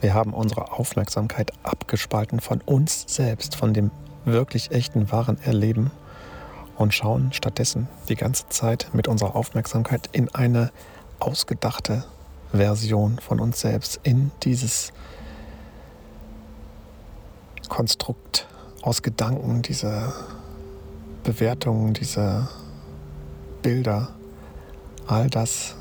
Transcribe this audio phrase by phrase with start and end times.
[0.00, 3.90] Wir haben unsere Aufmerksamkeit abgespalten von uns selbst, von dem
[4.24, 5.90] wirklich echten, wahren Erleben
[6.76, 10.70] und schauen stattdessen die ganze Zeit mit unserer Aufmerksamkeit in eine
[11.18, 12.04] ausgedachte
[12.52, 14.92] Version von uns selbst, in dieses
[17.68, 18.48] Konstrukt
[18.82, 20.12] aus Gedanken, diese
[21.22, 22.48] Bewertungen, diese
[23.62, 24.08] Bilder,
[25.06, 25.76] all das,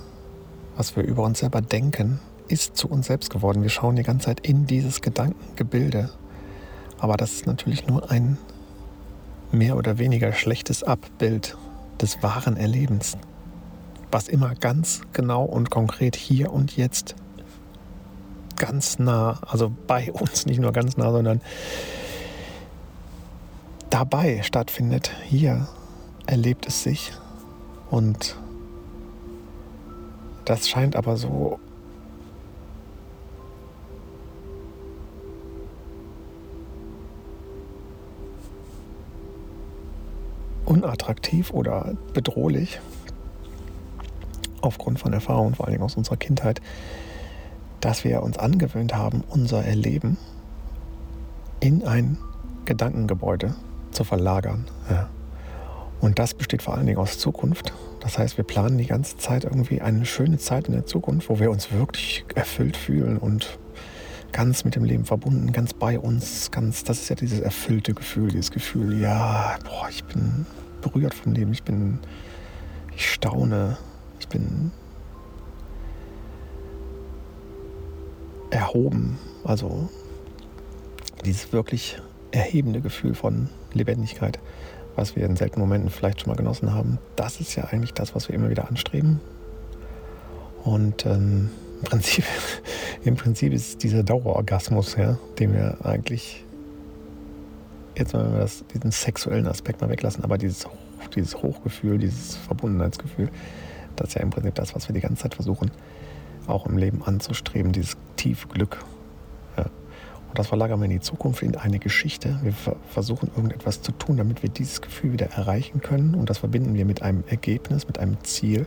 [0.76, 3.64] was wir über uns selber denken, ist zu uns selbst geworden.
[3.64, 6.10] Wir schauen die ganze Zeit in dieses Gedankengebilde.
[7.00, 8.38] Aber das ist natürlich nur ein
[9.52, 11.58] mehr oder weniger schlechtes Abbild
[12.02, 13.18] des wahren Erlebens,
[14.12, 17.16] was immer ganz genau und konkret hier und jetzt
[18.58, 21.42] ganz nah, also bei uns, nicht nur ganz nah, sondern
[23.90, 25.12] dabei stattfindet.
[25.26, 25.68] Hier
[26.28, 27.12] erlebt es sich
[27.90, 28.36] und
[30.46, 31.60] das scheint aber so
[40.70, 42.80] unattraktiv oder bedrohlich
[44.62, 46.62] aufgrund von Erfahrungen, vor allem aus unserer Kindheit,
[47.82, 50.18] dass wir uns angewöhnt haben, unser Erleben
[51.60, 52.18] in ein
[52.66, 53.56] Gedankengebäude
[53.92, 54.66] zu verlagern.
[54.90, 55.10] Ja.
[56.02, 57.74] Und das besteht vor allen Dingen aus Zukunft.
[58.00, 61.40] Das heißt, wir planen die ganze Zeit irgendwie eine schöne Zeit in der Zukunft, wo
[61.40, 63.60] wir uns wirklich erfüllt fühlen und
[64.32, 68.30] ganz mit dem Leben verbunden, ganz bei uns, ganz, das ist ja dieses erfüllte Gefühl,
[68.30, 70.46] dieses Gefühl, ja, boah, ich bin
[70.82, 72.00] berührt vom Leben, ich bin,
[72.96, 73.78] ich staune,
[74.20, 74.72] ich bin
[78.50, 79.90] erhoben, also
[81.26, 81.98] dieses wirklich
[82.32, 84.40] erhebende Gefühl von Lebendigkeit,
[84.96, 88.16] was wir in seltenen Momenten vielleicht schon mal genossen haben, das ist ja eigentlich das,
[88.16, 89.20] was wir immer wieder anstreben.
[90.64, 92.26] Und ähm, im Prinzip,
[93.04, 96.44] im Prinzip ist dieser Dauerorgasmus, ja, den wir eigentlich,
[97.98, 100.68] jetzt wenn wir das, diesen sexuellen Aspekt mal weglassen, aber dieses,
[101.16, 103.30] dieses Hochgefühl, dieses Verbundenheitsgefühl,
[103.96, 105.72] das ist ja im Prinzip das, was wir die ganze Zeit versuchen,
[106.48, 108.78] auch im Leben anzustreben, dieses tiefe Glück.
[109.58, 109.64] Ja.
[109.64, 112.40] Und das verlagern wir in die Zukunft, in eine Geschichte.
[112.44, 112.54] Wir
[112.90, 116.16] versuchen irgendetwas zu tun, damit wir dieses Gefühl wieder erreichen können.
[116.16, 118.66] Und das verbinden wir mit einem Ergebnis, mit einem Ziel.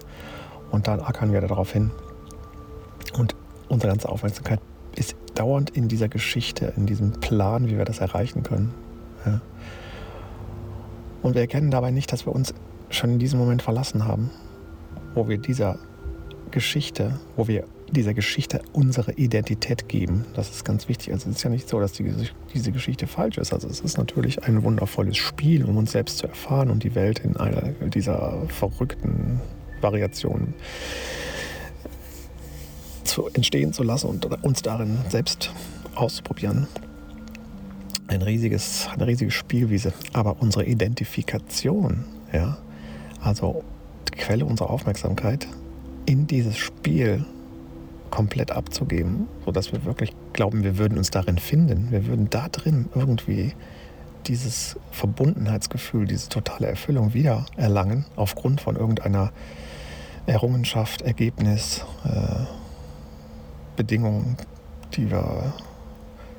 [0.70, 1.90] Und dann ackern wir darauf hin,
[3.18, 3.34] und
[3.72, 4.60] unsere ganze Aufmerksamkeit
[4.96, 8.74] ist dauernd in dieser Geschichte, in diesem Plan, wie wir das erreichen können.
[9.24, 9.40] Ja.
[11.22, 12.52] Und wir erkennen dabei nicht, dass wir uns
[12.90, 14.30] schon in diesem Moment verlassen haben,
[15.14, 15.78] wo wir dieser
[16.50, 20.26] Geschichte, wo wir dieser Geschichte unsere Identität geben.
[20.34, 21.12] Das ist ganz wichtig.
[21.12, 22.12] Also es ist ja nicht so, dass die,
[22.52, 23.54] diese Geschichte falsch ist.
[23.54, 27.20] Also es ist natürlich ein wundervolles Spiel, um uns selbst zu erfahren und die Welt
[27.20, 29.40] in einer dieser verrückten
[29.80, 30.54] Variationen
[33.04, 35.52] zu entstehen zu lassen und uns darin selbst
[35.94, 36.66] auszuprobieren.
[38.08, 39.92] Ein riesiges, eine riesige Spielwiese.
[40.12, 42.58] Aber unsere Identifikation, ja,
[43.20, 43.64] also
[44.12, 45.46] die Quelle unserer Aufmerksamkeit,
[46.06, 47.24] in dieses Spiel
[48.10, 51.90] komplett abzugeben, sodass wir wirklich glauben, wir würden uns darin finden.
[51.90, 53.54] Wir würden da drin irgendwie
[54.26, 59.32] dieses Verbundenheitsgefühl, diese totale Erfüllung wieder erlangen, aufgrund von irgendeiner
[60.26, 62.61] Errungenschaft, Ergebnis, äh,
[63.76, 64.36] Bedingungen,
[64.94, 65.52] die wir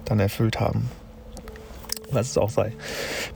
[0.06, 0.90] dann erfüllt haben.
[2.12, 2.74] Was es auch sei.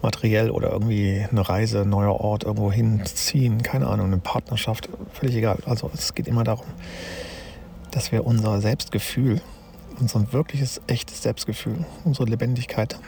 [0.02, 5.58] Materiell oder irgendwie eine Reise, neuer Ort, irgendwo hinziehen, keine Ahnung, eine Partnerschaft, völlig egal.
[5.66, 6.68] Also es geht immer darum,
[7.92, 9.42] dass wir unser Selbstgefühl,
[10.00, 13.00] unser wirkliches, echtes Selbstgefühl, unsere Lebendigkeit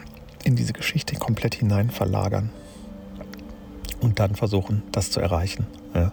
[0.42, 2.50] in diese Geschichte komplett hinein verlagern
[4.00, 5.66] und dann versuchen, das zu erreichen.
[5.94, 6.12] Ja.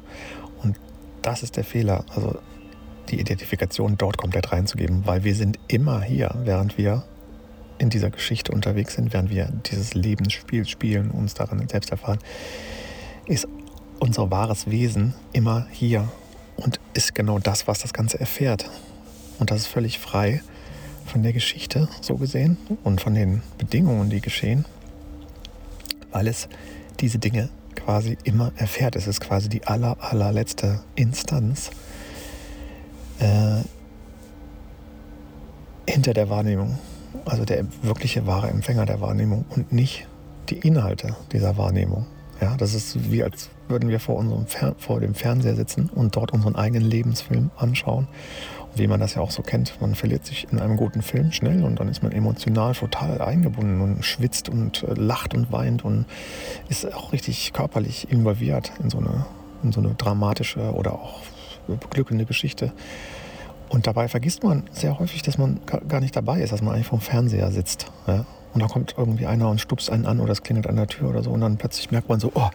[0.62, 0.78] Und
[1.22, 2.06] das ist der Fehler.
[2.14, 2.38] Also
[3.10, 7.04] die Identifikation dort komplett reinzugeben, weil wir sind immer hier, während wir
[7.78, 12.20] in dieser Geschichte unterwegs sind, während wir dieses Lebensspiel spielen, uns daran selbst erfahren,
[13.26, 13.48] ist
[14.00, 16.08] unser wahres Wesen immer hier
[16.56, 18.70] und ist genau das, was das Ganze erfährt.
[19.40, 20.42] Und das ist völlig frei
[21.06, 24.66] von der Geschichte, so gesehen, und von den Bedingungen, die geschehen,
[26.12, 26.50] weil es
[27.00, 28.96] diese Dinge quasi immer erfährt.
[28.96, 31.70] Es ist quasi die aller, allerletzte Instanz
[33.20, 33.64] äh,
[35.88, 36.78] hinter der Wahrnehmung,
[37.26, 40.08] also der wirkliche wahre Empfänger der Wahrnehmung und nicht
[40.50, 42.06] die Inhalte dieser Wahrnehmung.
[42.42, 46.16] Ja, das ist wie als würden wir vor, unserem Fer vor dem Fernseher sitzen und
[46.16, 48.08] dort unseren eigenen Lebensfilm anschauen.
[48.72, 51.32] Und wie man das ja auch so kennt, man verliert sich in einem guten Film
[51.32, 55.84] schnell und dann ist man emotional total eingebunden und schwitzt und äh, lacht und weint
[55.84, 56.06] und
[56.70, 59.26] ist auch richtig körperlich involviert in so eine,
[59.64, 61.22] in so eine dramatische oder auch
[61.76, 62.74] beglückende Geschichte.
[63.70, 66.88] Und dabei vergisst man sehr häufig, dass man gar nicht dabei ist, dass man eigentlich
[66.88, 67.92] vorm Fernseher sitzt.
[68.08, 68.26] Ja?
[68.54, 71.10] Und da kommt irgendwie einer und stupst einen an oder es klingelt an der Tür
[71.10, 71.32] oder so.
[71.32, 72.50] Und dann plötzlich merkt man so, oh,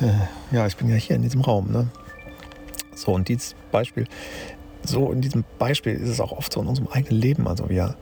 [0.00, 1.72] äh, ja, ich bin ja hier in diesem Raum.
[1.72, 1.88] Ne?
[2.94, 4.06] So, und dieses Beispiel,
[4.84, 7.48] so in diesem Beispiel ist es auch oft so in unserem eigenen Leben.
[7.48, 7.96] Also wir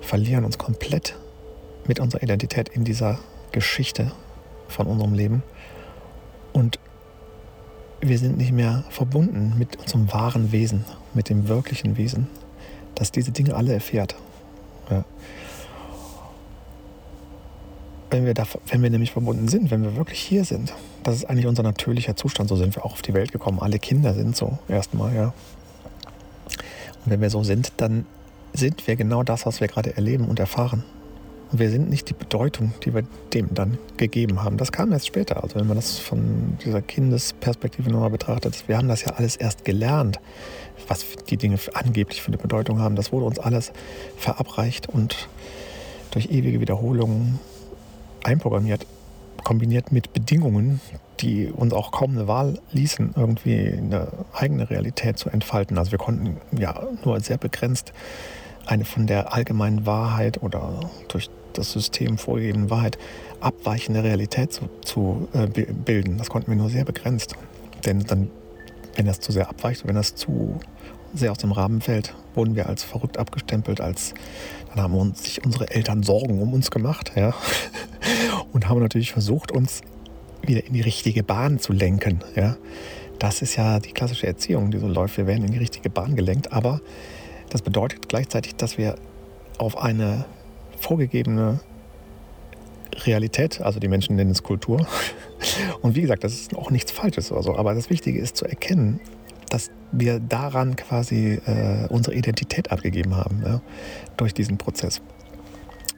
[0.00, 1.16] verlieren uns komplett
[1.86, 3.18] mit unserer Identität in dieser
[3.52, 4.12] Geschichte
[4.68, 5.42] von unserem Leben.
[6.52, 6.80] Und
[8.00, 12.28] wir sind nicht mehr verbunden mit unserem wahren Wesen, mit dem wirklichen Wesen,
[12.94, 14.16] das diese Dinge alle erfährt.
[14.90, 15.04] Ja.
[18.10, 20.72] Wenn, wir da, wenn wir nämlich verbunden sind, wenn wir wirklich hier sind,
[21.04, 23.60] das ist eigentlich unser natürlicher Zustand, so sind wir auch auf die Welt gekommen.
[23.60, 25.32] Alle Kinder sind so erstmal, ja.
[27.04, 28.06] Und wenn wir so sind, dann
[28.52, 30.84] sind wir genau das, was wir gerade erleben und erfahren.
[31.52, 33.02] Und wir sind nicht die Bedeutung, die wir
[33.34, 34.56] dem dann gegeben haben.
[34.56, 35.42] Das kam erst später.
[35.42, 39.64] Also wenn man das von dieser Kindesperspektive nochmal betrachtet, wir haben das ja alles erst
[39.64, 40.20] gelernt,
[40.86, 42.94] was die Dinge angeblich für eine Bedeutung haben.
[42.94, 43.72] Das wurde uns alles
[44.16, 45.28] verabreicht und
[46.12, 47.40] durch ewige Wiederholungen
[48.22, 48.86] einprogrammiert,
[49.42, 50.80] kombiniert mit Bedingungen,
[51.20, 55.78] die uns auch kaum eine Wahl ließen, irgendwie eine eigene Realität zu entfalten.
[55.78, 57.92] Also wir konnten ja nur sehr begrenzt
[58.66, 62.98] eine von der allgemeinen Wahrheit oder durch das System vorgegebene Wahrheit
[63.40, 66.18] abweichende Realität zu, zu äh, bilden.
[66.18, 67.34] Das konnten wir nur sehr begrenzt.
[67.84, 68.30] Denn dann,
[68.96, 70.60] wenn das zu sehr abweicht, wenn das zu
[71.14, 74.14] sehr aus dem Rahmen fällt, wurden wir als verrückt abgestempelt, als
[74.68, 77.34] dann haben uns, sich unsere Eltern Sorgen um uns gemacht, ja,
[78.52, 79.80] und haben natürlich versucht, uns
[80.42, 82.56] wieder in die richtige Bahn zu lenken, ja.
[83.18, 85.18] Das ist ja die klassische Erziehung, die so läuft.
[85.18, 86.80] Wir werden in die richtige Bahn gelenkt, aber
[87.50, 88.94] das bedeutet gleichzeitig, dass wir
[89.58, 90.24] auf eine
[90.80, 91.60] vorgegebene
[93.04, 94.86] Realität, also die Menschen nennen es Kultur.
[95.80, 98.44] Und wie gesagt, das ist auch nichts Falsches oder so, aber das Wichtige ist zu
[98.44, 99.00] erkennen,
[99.48, 103.60] dass wir daran quasi äh, unsere Identität abgegeben haben, ja,
[104.16, 105.00] durch diesen Prozess.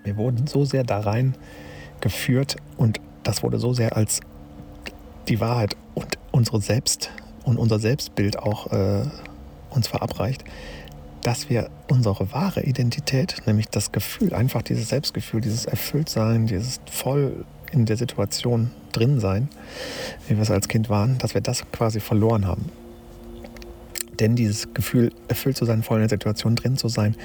[0.05, 1.37] Wir wurden so sehr da rein
[2.01, 4.21] geführt und das wurde so sehr als
[5.29, 7.11] die Wahrheit und unsere Selbst
[7.45, 9.05] und unser Selbstbild auch äh,
[9.71, 10.45] uns verabreicht,
[11.23, 17.45] dass wir unsere wahre Identität, nämlich das Gefühl, einfach dieses Selbstgefühl, dieses Erfülltsein, dieses voll
[17.71, 19.49] in der Situation drin sein,
[20.29, 22.71] wie wir es als Kind waren, dass wir das quasi verloren haben.
[24.21, 27.17] Denn dieses Gefühl, erfüllt zu sein, voll in der Situation drin zu sein,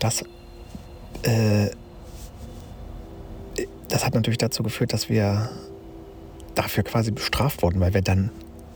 [0.00, 0.22] das,
[1.22, 1.70] äh,
[3.88, 5.48] das hat natürlich dazu geführt, dass wir
[6.54, 8.30] dafür quasi bestraft wurden, weil wir dann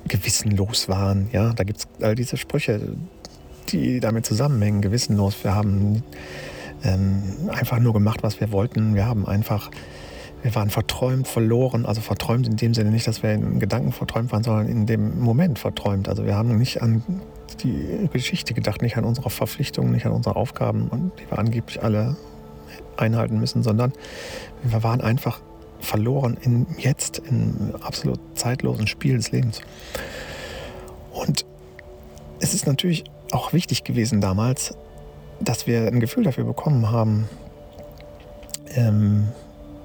[0.07, 1.29] gewissenlos waren.
[1.33, 2.97] Ja, da gibt es all diese Sprüche,
[3.73, 5.37] die damit zusammenhängen, gewissenlos.
[5.43, 6.03] Wir haben
[6.85, 8.95] ähm, einfach nur gemacht, was wir wollten.
[8.95, 9.71] Wir haben einfach,
[10.43, 11.87] wir waren verträumt, verloren.
[11.87, 15.21] Also verträumt in dem Sinne nicht, dass wir in Gedanken verträumt waren, sondern in dem
[15.21, 16.09] Moment verträumt.
[16.09, 17.03] Also wir haben nicht an
[17.63, 22.17] die Geschichte gedacht, nicht an unsere Verpflichtungen, nicht an unsere Aufgaben, die wir angeblich alle
[22.97, 23.93] einhalten müssen, sondern
[24.63, 25.41] wir waren einfach
[25.81, 29.61] verloren im Jetzt, im absolut zeitlosen Spiel des Lebens.
[31.13, 31.47] Und
[32.41, 34.77] es ist natürlich auch wichtig gewesen damals,
[35.41, 37.29] dass wir ein Gefühl dafür bekommen haben,
[38.75, 39.29] ähm,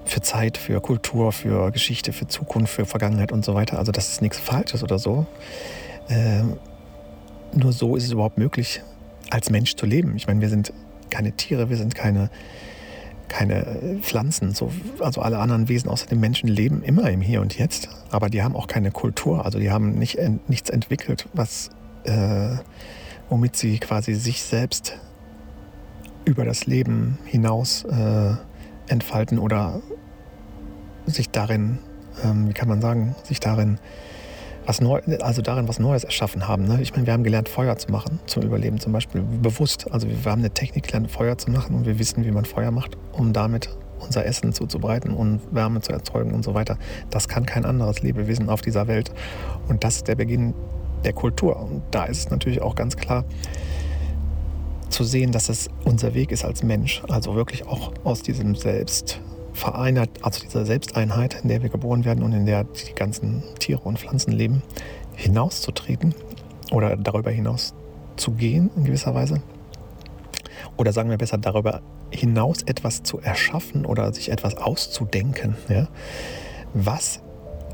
[0.06, 3.80] für Zeit, für Kultur, für Geschichte, für Zukunft, für Vergangenheit und so weiter.
[3.80, 5.26] Also das ist nichts Falsches oder so.
[6.10, 6.58] Ähm,
[7.54, 8.82] nur so ist es überhaupt möglich,
[9.30, 10.16] als Mensch zu leben.
[10.16, 10.74] Ich meine, wir sind
[11.10, 12.30] keine Tiere, wir sind keine,
[13.30, 14.54] keine Pflanzen.
[14.54, 17.88] So, also alle anderen Wesen außer dem Menschen leben immer im Hier und Jetzt.
[18.10, 19.46] Aber die haben auch keine Kultur.
[19.46, 21.70] Also die haben nicht, nichts entwickelt, was...
[22.04, 22.58] Äh,
[23.30, 25.00] womit sie quasi sich selbst
[26.26, 28.34] über das Leben hinaus äh,
[28.88, 29.82] entfalten oder
[31.06, 31.80] sich darin,
[32.24, 33.80] ähm, wie kann man sagen, sich darin
[34.66, 36.64] was neu, also darin was Neues erschaffen haben.
[36.66, 36.82] Ne?
[36.82, 39.92] Ich meine, wir haben gelernt, Feuer zu machen zum Überleben zum Beispiel, bewusst.
[39.92, 42.72] Also wir haben eine Technik gelernt, Feuer zu machen und wir wissen, wie man Feuer
[42.72, 46.78] macht, um damit unser Essen zuzubereiten und Wärme zu erzeugen und so weiter.
[47.10, 49.12] Das kann kein anderes Lebewesen auf dieser Welt.
[49.68, 50.54] Und das ist der Beginn
[51.04, 51.58] der Kultur.
[51.58, 53.26] Und da ist es natürlich auch ganz klar
[54.90, 59.20] zu sehen, dass es unser Weg ist als Mensch, also wirklich auch aus diesem Selbst
[59.54, 63.82] vereinert, also dieser Selbsteinheit, in der wir geboren werden und in der die ganzen Tiere
[63.82, 64.62] und Pflanzen leben,
[65.16, 66.14] hinauszutreten
[66.72, 67.74] oder darüber hinaus
[68.16, 69.42] zu gehen in gewisser Weise.
[70.78, 75.88] Oder sagen wir besser, darüber hinaus etwas zu erschaffen oder sich etwas auszudenken, ja?
[76.74, 77.22] was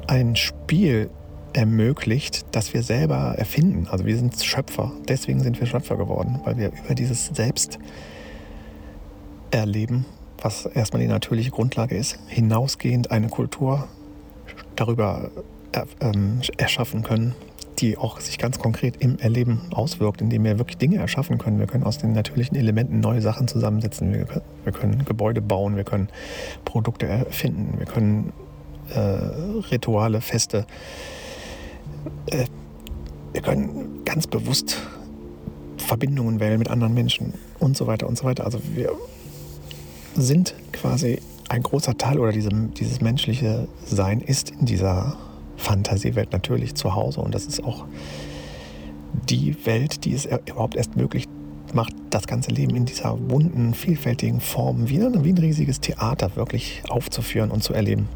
[0.07, 1.09] ein Spiel
[1.53, 3.87] ermöglicht, dass wir selber erfinden.
[3.89, 4.91] Also wir sind Schöpfer.
[5.07, 7.79] Deswegen sind wir Schöpfer geworden, weil wir über dieses Selbst
[9.51, 10.05] erleben,
[10.41, 13.87] was erstmal die natürliche Grundlage ist, hinausgehend eine Kultur
[14.75, 15.31] darüber
[15.71, 17.35] er, ähm, erschaffen können,
[17.79, 21.59] die auch sich ganz konkret im Erleben auswirkt, indem wir wirklich Dinge erschaffen können.
[21.59, 24.13] Wir können aus den natürlichen Elementen neue Sachen zusammensetzen.
[24.13, 24.25] Wir,
[24.63, 26.09] wir können Gebäude bauen, wir können
[26.65, 28.33] Produkte erfinden, wir können
[28.93, 28.99] äh,
[29.71, 30.59] Rituale, Feste.
[30.59, 31.18] Äh,
[33.33, 34.77] wir können ganz bewusst
[35.77, 38.45] Verbindungen wählen mit anderen Menschen und so weiter und so weiter.
[38.45, 38.91] Also wir
[40.15, 45.17] sind quasi ein großer Teil oder diesem, dieses menschliche Sein ist in dieser
[45.57, 47.85] Fantasiewelt natürlich zu Hause und das ist auch
[49.29, 51.27] die Welt, die es überhaupt erst möglich
[51.73, 56.35] macht, das ganze Leben in dieser bunten, vielfältigen Form wie ein, wie ein riesiges Theater
[56.35, 58.07] wirklich aufzuführen und zu erleben.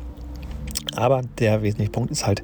[0.96, 2.44] Aber der wesentliche Punkt ist halt,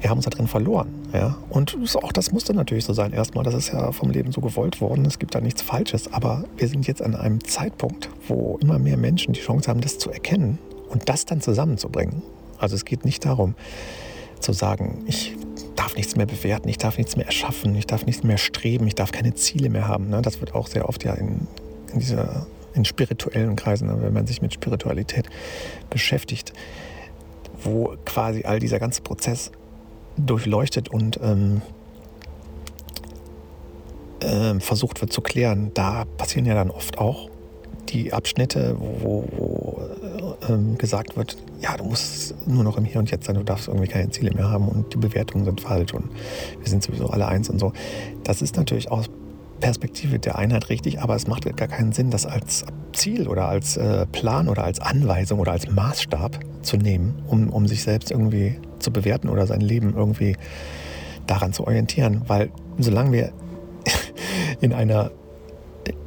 [0.00, 0.88] wir haben uns da drin verloren.
[1.12, 1.36] Ja?
[1.48, 3.12] Und auch das musste natürlich so sein.
[3.12, 5.04] Erstmal, das ist ja vom Leben so gewollt worden.
[5.04, 6.12] Es gibt da nichts Falsches.
[6.12, 9.98] Aber wir sind jetzt an einem Zeitpunkt, wo immer mehr Menschen die Chance haben, das
[9.98, 12.22] zu erkennen und das dann zusammenzubringen.
[12.58, 13.54] Also es geht nicht darum
[14.40, 15.34] zu sagen, ich
[15.76, 18.94] darf nichts mehr bewerten, ich darf nichts mehr erschaffen, ich darf nichts mehr streben, ich
[18.94, 20.08] darf keine Ziele mehr haben.
[20.08, 20.22] Ne?
[20.22, 21.46] Das wird auch sehr oft ja in,
[21.92, 23.98] in dieser in spirituellen Kreisen, ne?
[24.00, 25.28] wenn man sich mit Spiritualität
[25.90, 26.52] beschäftigt,
[27.62, 29.50] wo quasi all dieser ganze Prozess
[30.16, 31.62] durchleuchtet und ähm,
[34.20, 37.30] äh, versucht wird zu klären, da passieren ja dann oft auch
[37.88, 39.82] die Abschnitte, wo, wo
[40.48, 43.68] äh, gesagt wird, ja, du musst nur noch im Hier und Jetzt sein, du darfst
[43.68, 46.10] irgendwie keine Ziele mehr haben und die Bewertungen sind falsch und
[46.58, 47.72] wir sind sowieso alle eins und so.
[48.24, 49.06] Das ist natürlich aus
[49.60, 53.76] Perspektive der Einheit richtig, aber es macht gar keinen Sinn, das als Ziel oder als
[53.76, 58.56] äh, Plan oder als Anweisung oder als Maßstab zu nehmen, um, um sich selbst irgendwie
[58.78, 60.36] zu bewerten oder sein Leben irgendwie
[61.26, 62.22] daran zu orientieren.
[62.26, 63.32] Weil solange wir
[64.60, 65.10] in einer,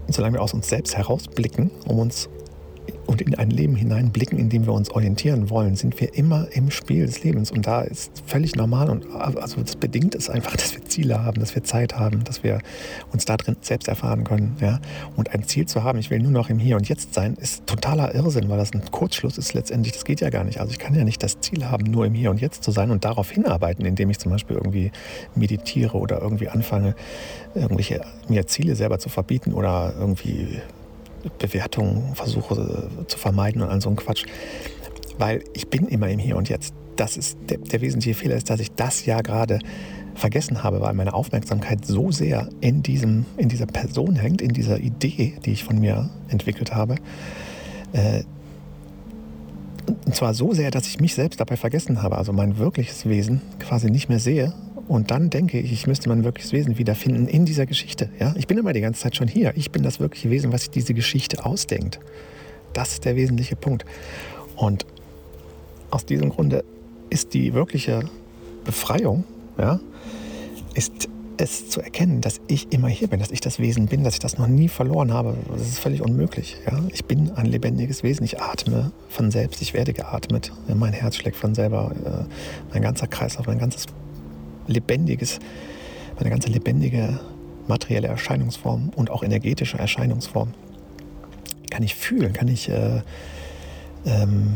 [0.07, 2.29] solange wir aus uns selbst herausblicken, um uns
[3.13, 6.71] und in ein Leben hineinblicken, in dem wir uns orientieren wollen, sind wir immer im
[6.71, 7.51] Spiel des Lebens.
[7.51, 11.39] Und da ist völlig normal und also das bedingt es einfach, dass wir Ziele haben,
[11.39, 12.59] dass wir Zeit haben, dass wir
[13.11, 14.57] uns da drin selbst erfahren können.
[14.59, 14.79] Ja?
[15.15, 17.67] Und ein Ziel zu haben, ich will nur noch im Hier und Jetzt sein, ist
[17.67, 19.93] totaler Irrsinn, weil das ein Kurzschluss ist letztendlich.
[19.93, 20.59] Das geht ja gar nicht.
[20.59, 22.89] Also ich kann ja nicht das Ziel haben, nur im Hier und Jetzt zu sein
[22.89, 24.91] und darauf hinarbeiten, indem ich zum Beispiel irgendwie
[25.35, 26.95] meditiere oder irgendwie anfange,
[27.53, 30.61] irgendwelche mir Ziele selber zu verbieten oder irgendwie
[31.39, 34.25] Bewertungen versuche äh, zu vermeiden und all so ein Quatsch.
[35.17, 36.73] Weil ich bin immer im Hier und Jetzt.
[36.95, 39.59] Das ist der, der wesentliche Fehler ist, dass ich das ja gerade
[40.15, 44.79] vergessen habe, weil meine Aufmerksamkeit so sehr in, diesem, in dieser Person hängt, in dieser
[44.79, 46.95] Idee, die ich von mir entwickelt habe.
[47.93, 48.23] Äh,
[50.05, 53.41] und zwar so sehr, dass ich mich selbst dabei vergessen habe, also mein wirkliches Wesen
[53.59, 54.53] quasi nicht mehr sehe
[54.87, 58.09] und dann denke ich, ich müsste mein wirkliches Wesen wiederfinden in dieser Geschichte.
[58.19, 58.33] Ja?
[58.37, 59.53] Ich bin immer die ganze Zeit schon hier.
[59.55, 61.99] Ich bin das wirkliche Wesen, was sich diese Geschichte ausdenkt.
[62.73, 63.85] Das ist der wesentliche Punkt.
[64.55, 64.85] Und
[65.89, 66.63] aus diesem Grunde
[67.09, 68.09] ist die wirkliche
[68.65, 69.23] Befreiung,
[69.57, 69.79] ja,
[70.73, 74.15] ist es zu erkennen, dass ich immer hier bin, dass ich das Wesen bin, dass
[74.15, 75.35] ich das noch nie verloren habe.
[75.51, 76.57] Das ist völlig unmöglich.
[76.65, 76.79] Ja?
[76.91, 78.23] Ich bin ein lebendiges Wesen.
[78.23, 79.61] Ich atme von selbst.
[79.61, 80.51] Ich werde geatmet.
[80.73, 81.91] Mein Herz schlägt von selber.
[82.05, 82.33] Äh,
[82.71, 83.87] mein ganzer Kreislauf, mein ganzes
[84.67, 85.39] lebendiges,
[86.19, 87.19] eine ganze lebendige
[87.67, 90.53] materielle Erscheinungsform und auch energetische Erscheinungsform
[91.69, 93.01] kann ich fühlen, kann ich äh,
[94.05, 94.55] ähm,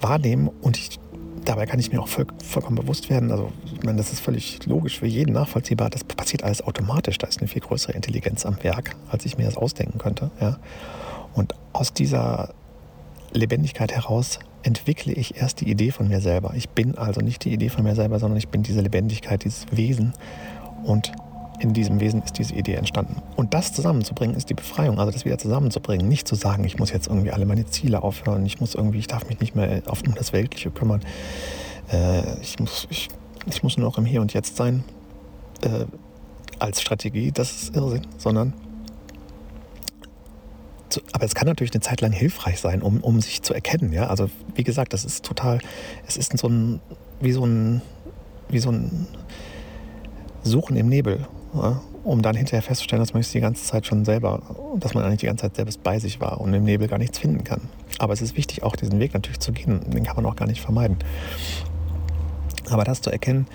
[0.00, 0.98] wahrnehmen und ich,
[1.44, 4.64] dabei kann ich mir auch voll, vollkommen bewusst werden, also ich meine, das ist völlig
[4.66, 8.62] logisch für jeden nachvollziehbar, das passiert alles automatisch, da ist eine viel größere Intelligenz am
[8.62, 10.30] Werk, als ich mir das ausdenken könnte.
[10.40, 10.58] Ja?
[11.34, 12.52] Und aus dieser
[13.32, 16.54] Lebendigkeit heraus entwickle ich erst die Idee von mir selber.
[16.56, 19.66] Ich bin also nicht die Idee von mir selber, sondern ich bin diese Lebendigkeit, dieses
[19.72, 20.12] Wesen.
[20.84, 21.12] Und
[21.60, 23.22] in diesem Wesen ist diese Idee entstanden.
[23.36, 24.98] Und das zusammenzubringen, ist die Befreiung.
[24.98, 26.08] Also das wieder zusammenzubringen.
[26.08, 29.06] Nicht zu sagen, ich muss jetzt irgendwie alle meine Ziele aufhören, ich muss irgendwie, ich
[29.06, 31.00] darf mich nicht mehr auf, um das Weltliche kümmern.
[31.92, 33.08] Äh, ich, muss, ich,
[33.46, 34.84] ich muss nur noch im Hier und Jetzt sein.
[35.62, 35.86] Äh,
[36.58, 38.52] als Strategie, das ist Irrsinn, sondern
[41.12, 43.92] aber es kann natürlich eine Zeit lang hilfreich sein, um, um sich zu erkennen.
[43.92, 44.08] Ja?
[44.08, 45.60] Also wie gesagt, das ist total,
[46.06, 46.80] es ist so ein,
[47.20, 47.82] wie so ein,
[48.48, 49.06] wie so ein
[50.42, 51.80] Suchen im Nebel, ja?
[52.04, 54.42] um dann hinterher festzustellen, dass man sich die ganze Zeit schon selber,
[54.78, 57.18] dass man eigentlich die ganze Zeit selbst bei sich war und im Nebel gar nichts
[57.18, 57.60] finden kann.
[57.98, 59.80] Aber es ist wichtig, auch diesen Weg natürlich zu gehen.
[59.90, 60.96] Den kann man auch gar nicht vermeiden.
[62.70, 63.46] Aber das zu erkennen,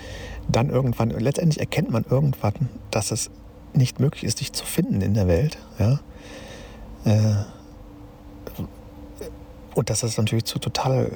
[0.48, 3.30] dann irgendwann, letztendlich erkennt man irgendwann, dass es
[3.74, 5.58] nicht möglich ist, dich zu finden in der Welt.
[5.80, 6.00] Ja?
[7.08, 7.46] Äh,
[9.76, 11.12] und dass das natürlich zu total,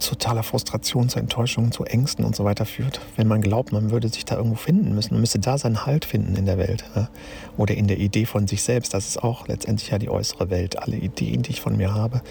[0.00, 3.00] totaler Frustration, zu Enttäuschungen, zu Ängsten und so weiter führt.
[3.14, 6.04] Wenn man glaubt, man würde sich da irgendwo finden müssen, man müsste da seinen Halt
[6.04, 6.84] finden in der Welt.
[6.96, 7.08] Ja?
[7.56, 8.92] Oder in der Idee von sich selbst.
[8.92, 10.80] Das ist auch letztendlich ja die äußere Welt.
[10.80, 12.22] Alle Ideen, die ich von mir habe,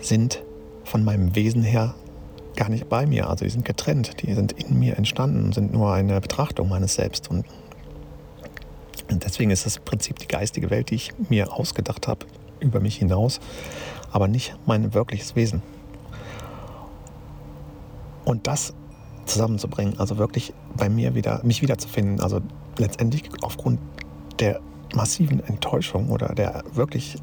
[0.00, 0.44] sind
[0.84, 1.96] von meinem Wesen her
[2.54, 5.92] gar nicht bei mir, also die sind getrennt, die sind in mir entstanden, sind nur
[5.92, 7.28] eine Betrachtung meines Selbst.
[7.30, 7.46] Und,
[9.14, 12.26] und deswegen ist das im Prinzip die geistige Welt, die ich mir ausgedacht habe,
[12.58, 13.38] über mich hinaus,
[14.10, 15.62] aber nicht mein wirkliches Wesen.
[18.24, 18.74] Und das
[19.26, 22.40] zusammenzubringen, also wirklich bei mir wieder, mich wiederzufinden, also
[22.76, 23.78] letztendlich aufgrund
[24.40, 24.60] der
[24.96, 27.16] massiven Enttäuschung oder der wirklich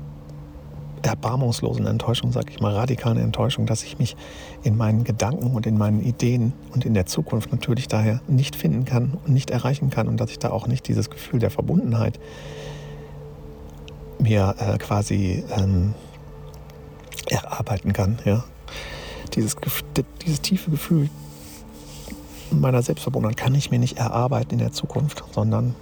[1.05, 4.15] erbarmungslosen Enttäuschung, sage ich mal, radikale Enttäuschung, dass ich mich
[4.63, 8.85] in meinen Gedanken und in meinen Ideen und in der Zukunft natürlich daher nicht finden
[8.85, 12.19] kann und nicht erreichen kann und dass ich da auch nicht dieses Gefühl der Verbundenheit
[14.19, 15.93] mir äh, quasi ähm,
[17.27, 18.19] erarbeiten kann.
[18.25, 18.43] Ja?
[19.33, 19.55] Dieses,
[20.23, 21.09] dieses tiefe Gefühl
[22.51, 25.73] meiner Selbstverbundenheit kann ich mir nicht erarbeiten in der Zukunft, sondern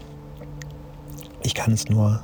[1.42, 2.22] ich kann es nur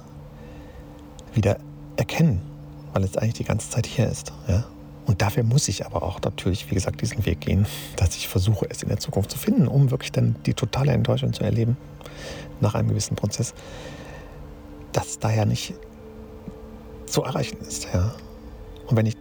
[1.33, 1.57] wieder
[1.97, 2.54] erkennen
[2.95, 4.31] weil es eigentlich die ganze Zeit hier ist.
[4.47, 4.63] Ja?
[5.05, 8.65] Und dafür muss ich aber auch natürlich, wie gesagt, diesen Weg gehen, dass ich versuche,
[8.69, 11.75] es in der Zukunft zu finden, um wirklich dann die totale Enttäuschung zu erleben
[12.61, 13.53] nach einem gewissen Prozess,
[14.93, 15.73] dass da ja nicht
[17.05, 17.89] zu erreichen ist.
[17.93, 18.15] Ja?
[18.87, 19.15] Und wenn ich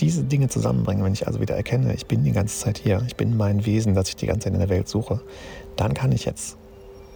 [0.00, 3.14] diese Dinge zusammenbringe, wenn ich also wieder erkenne, ich bin die ganze Zeit hier, ich
[3.14, 5.20] bin mein Wesen, das ich die ganze Zeit in der Welt suche,
[5.76, 6.56] dann kann ich jetzt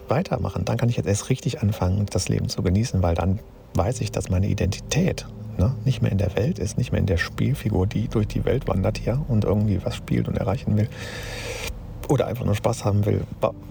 [0.07, 0.65] weitermachen.
[0.65, 3.41] Dann kann ich jetzt erst richtig anfangen, das Leben zu genießen, weil dann
[3.75, 5.27] weiß ich, dass meine Identität
[5.59, 8.45] ne, nicht mehr in der Welt ist, nicht mehr in der Spielfigur, die durch die
[8.45, 10.89] Welt wandert hier und irgendwie was spielt und erreichen will.
[12.09, 13.25] Oder einfach nur Spaß haben will,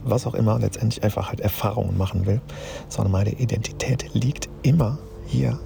[0.03, 2.41] was auch immer, letztendlich einfach halt Erfahrungen machen will,
[2.89, 5.59] sondern meine Identität liegt immer hier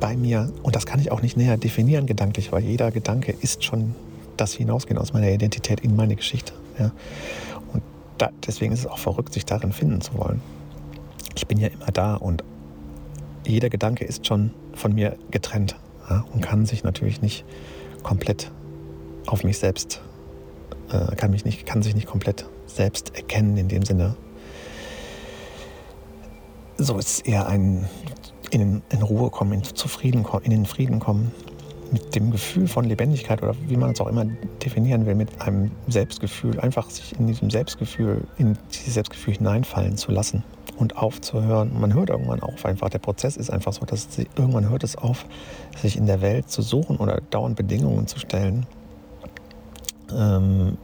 [0.00, 3.62] bei mir und das kann ich auch nicht näher definieren gedanklich, weil jeder Gedanke ist
[3.62, 3.94] schon
[4.36, 6.54] das Hinausgehen aus meiner Identität in meine Geschichte.
[6.78, 6.90] Ja.
[7.72, 7.82] Und
[8.18, 10.40] da, deswegen ist es auch verrückt, sich darin finden zu wollen.
[11.36, 12.42] Ich bin ja immer da und
[13.46, 15.76] jeder Gedanke ist schon von mir getrennt
[16.08, 17.44] ja, und kann sich natürlich nicht
[18.02, 18.50] komplett
[19.26, 20.02] auf mich selbst,
[20.90, 24.16] äh, kann, mich nicht, kann sich nicht komplett selbst erkennen in dem Sinne.
[26.78, 27.88] So ist es eher ein
[28.50, 31.32] in, in Ruhe kommen, in, zufrieden, in den Frieden kommen,
[31.92, 34.24] mit dem Gefühl von Lebendigkeit oder wie man es auch immer
[34.64, 40.10] definieren will, mit einem Selbstgefühl, einfach sich in diesem Selbstgefühl, in dieses Selbstgefühl hineinfallen zu
[40.10, 40.42] lassen
[40.78, 41.78] und aufzuhören.
[41.78, 42.88] Man hört irgendwann auf einfach.
[42.88, 45.26] Der Prozess ist einfach so, dass sie, irgendwann hört es auf,
[45.76, 48.66] sich in der Welt zu suchen oder dauernd Bedingungen zu stellen.
[50.12, 50.78] Ähm,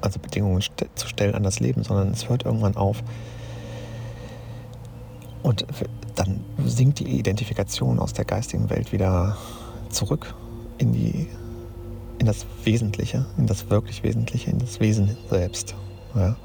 [0.00, 3.02] also Bedingungen st zu stellen an das Leben, sondern es hört irgendwann auf.
[5.42, 5.66] Und
[6.18, 9.36] dann sinkt die Identifikation aus der geistigen Welt wieder
[9.90, 10.34] zurück
[10.78, 11.28] in die
[12.18, 15.76] in das Wesentliche, in das wirklich Wesentliche, in das Wesen selbst.
[16.16, 16.36] Ja?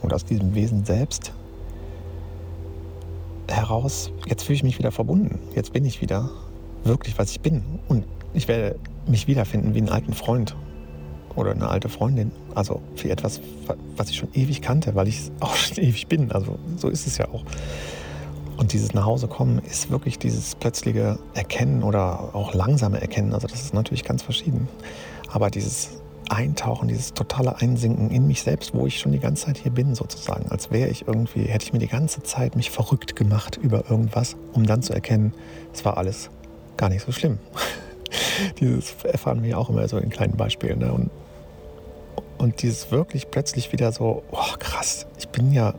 [0.00, 1.32] Und aus diesem Wesen selbst
[3.46, 5.38] heraus, jetzt fühle ich mich wieder verbunden.
[5.54, 6.30] Jetzt bin ich wieder
[6.84, 7.62] wirklich, was ich bin.
[7.88, 10.56] Und ich werde mich wiederfinden wie einen alten Freund
[11.36, 12.32] oder eine alte Freundin.
[12.54, 13.42] Also für etwas,
[13.98, 16.32] was ich schon ewig kannte, weil ich auch schon ewig bin.
[16.32, 17.44] Also so ist es ja auch.
[18.58, 23.32] Und dieses Nachhausekommen ist wirklich dieses plötzliche Erkennen oder auch langsame Erkennen.
[23.32, 24.68] Also das ist natürlich ganz verschieden.
[25.30, 25.90] Aber dieses
[26.28, 29.94] Eintauchen, dieses totale Einsinken in mich selbst, wo ich schon die ganze Zeit hier bin,
[29.94, 33.88] sozusagen, als wäre ich irgendwie, hätte ich mir die ganze Zeit mich verrückt gemacht über
[33.88, 35.32] irgendwas, um dann zu erkennen,
[35.72, 36.28] es war alles
[36.76, 37.38] gar nicht so schlimm.
[38.60, 40.80] dieses erfahren wir auch immer so in kleinen Beispielen.
[40.80, 40.92] Ne?
[40.92, 41.10] Und,
[42.38, 45.74] und dieses wirklich plötzlich wieder so, oh krass, ich bin ja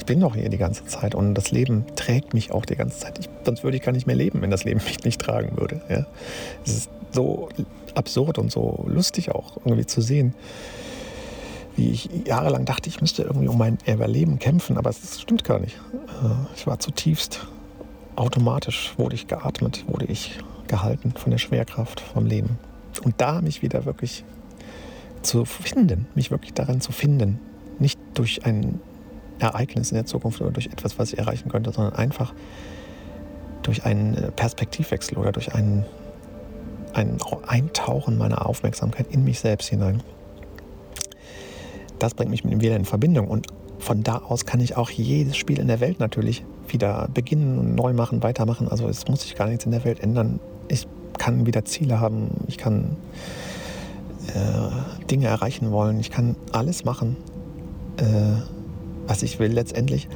[0.00, 2.98] ich bin doch hier die ganze Zeit und das Leben trägt mich auch die ganze
[2.98, 3.18] Zeit.
[3.18, 5.82] Ich, sonst würde ich gar nicht mehr leben, wenn das Leben mich nicht tragen würde.
[5.90, 6.06] Ja?
[6.64, 7.50] Es ist so
[7.94, 10.34] absurd und so lustig auch irgendwie zu sehen,
[11.76, 15.58] wie ich jahrelang dachte, ich müsste irgendwie um mein Überleben kämpfen, aber es stimmt gar
[15.58, 15.76] nicht.
[15.92, 17.46] Äh, ich war zutiefst
[18.16, 22.58] automatisch, wurde ich geatmet, wurde ich gehalten von der Schwerkraft vom Leben.
[23.04, 24.24] Und da mich wieder wirklich
[25.20, 27.38] zu finden, mich wirklich daran zu finden,
[27.78, 28.80] nicht durch ein
[29.40, 32.34] Ereignis in der Zukunft oder durch etwas, was ich erreichen könnte, sondern einfach
[33.62, 35.84] durch einen äh, Perspektivwechsel oder durch einen,
[36.94, 40.02] ein Eintauchen meiner Aufmerksamkeit in mich selbst hinein.
[41.98, 43.46] Das bringt mich mit ihm wieder in Verbindung und
[43.78, 47.74] von da aus kann ich auch jedes Spiel in der Welt natürlich wieder beginnen und
[47.74, 48.68] neu machen, weitermachen.
[48.68, 50.38] Also es muss sich gar nichts in der Welt ändern.
[50.68, 50.86] Ich
[51.18, 52.96] kann wieder Ziele haben, ich kann
[54.28, 57.16] äh, Dinge erreichen wollen, ich kann alles machen.
[57.96, 58.59] Äh,
[59.10, 60.08] was ich will letztendlich.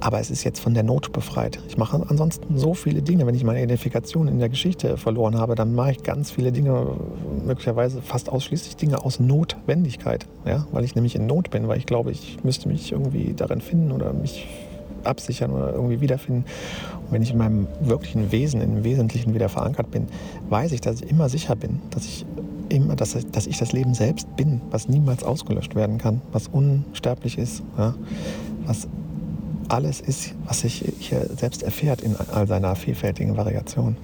[0.00, 1.60] Aber es ist jetzt von der Not befreit.
[1.68, 3.26] Ich mache ansonsten so viele Dinge.
[3.26, 6.96] Wenn ich meine Identifikation in der Geschichte verloren habe, dann mache ich ganz viele Dinge,
[7.46, 10.26] möglicherweise fast ausschließlich Dinge aus Notwendigkeit.
[10.46, 10.66] Ja?
[10.72, 13.92] Weil ich nämlich in Not bin, weil ich glaube, ich müsste mich irgendwie darin finden
[13.92, 14.48] oder mich
[15.04, 16.44] absichern oder irgendwie wiederfinden.
[17.06, 20.08] Und wenn ich in meinem wirklichen Wesen, im Wesentlichen wieder verankert bin,
[20.48, 22.26] weiß ich, dass ich immer sicher bin, dass ich
[22.70, 27.38] immer, dass, dass ich das Leben selbst bin, was niemals ausgelöscht werden kann, was unsterblich
[27.38, 27.94] ist, ja,
[28.64, 28.88] was
[29.68, 33.96] alles ist, was sich hier selbst erfährt in all seiner vielfältigen Variation.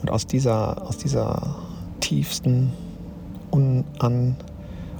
[0.00, 1.56] Und aus dieser, aus dieser
[2.00, 2.72] tiefsten,
[3.50, 4.36] unan,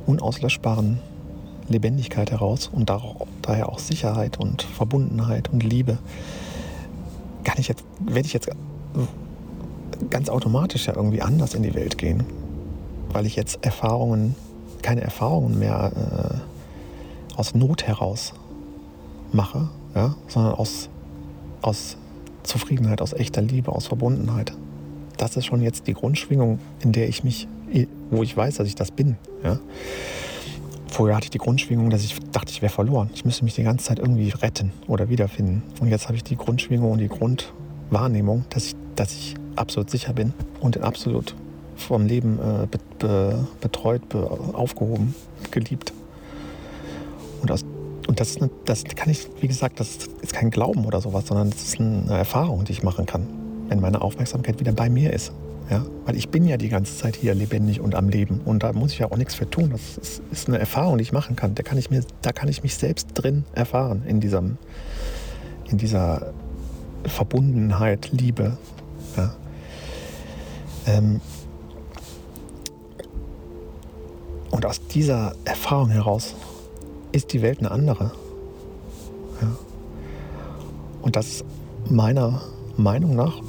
[0.06, 0.98] unauslöschbaren
[1.68, 2.90] Lebendigkeit heraus und
[3.42, 5.98] daher auch Sicherheit und Verbundenheit und Liebe,
[7.44, 8.48] kann ich jetzt, werde ich jetzt
[10.10, 12.24] ganz automatisch ja irgendwie anders in die Welt gehen,
[13.10, 14.34] weil ich jetzt Erfahrungen,
[14.82, 18.32] keine Erfahrungen mehr äh, aus Not heraus
[19.32, 20.88] mache, ja, sondern aus,
[21.62, 21.96] aus
[22.42, 24.52] Zufriedenheit, aus echter Liebe, aus Verbundenheit.
[25.16, 27.48] Das ist schon jetzt die Grundschwingung, in der ich mich,
[28.10, 29.16] wo ich weiß, dass ich das bin.
[29.42, 29.58] Ja.
[30.88, 33.10] Vorher hatte ich die Grundschwingung, dass ich dachte, ich wäre verloren.
[33.14, 35.62] Ich müsste mich die ganze Zeit irgendwie retten oder wiederfinden.
[35.80, 40.12] Und jetzt habe ich die Grundschwingung und die Grundwahrnehmung, dass ich, dass ich absolut sicher
[40.12, 41.34] bin und absolut
[41.76, 45.14] vom Leben äh, be, be, betreut, be, aufgehoben,
[45.50, 45.92] geliebt.
[47.42, 47.64] Und, aus,
[48.08, 51.50] und das, eine, das kann ich, wie gesagt, das ist kein Glauben oder sowas, sondern
[51.50, 53.26] das ist eine Erfahrung, die ich machen kann,
[53.68, 55.32] wenn meine Aufmerksamkeit wieder bei mir ist.
[55.70, 55.84] Ja?
[56.04, 58.92] Weil ich bin ja die ganze Zeit hier lebendig und am Leben und da muss
[58.92, 59.70] ich ja auch nichts für tun.
[59.70, 61.54] Das ist, ist eine Erfahrung, die ich machen kann.
[61.54, 64.56] Da kann ich, mir, da kann ich mich selbst drin erfahren, in, diesem,
[65.70, 66.32] in dieser
[67.04, 68.56] Verbundenheit, Liebe.
[69.16, 69.34] Ja?
[70.86, 71.20] Ähm
[74.50, 76.34] und aus dieser Erfahrung heraus
[77.12, 78.12] ist die Welt eine andere.
[79.40, 79.56] Ja.
[81.02, 81.44] Und das ist
[81.88, 82.42] meiner
[82.76, 83.40] Meinung nach,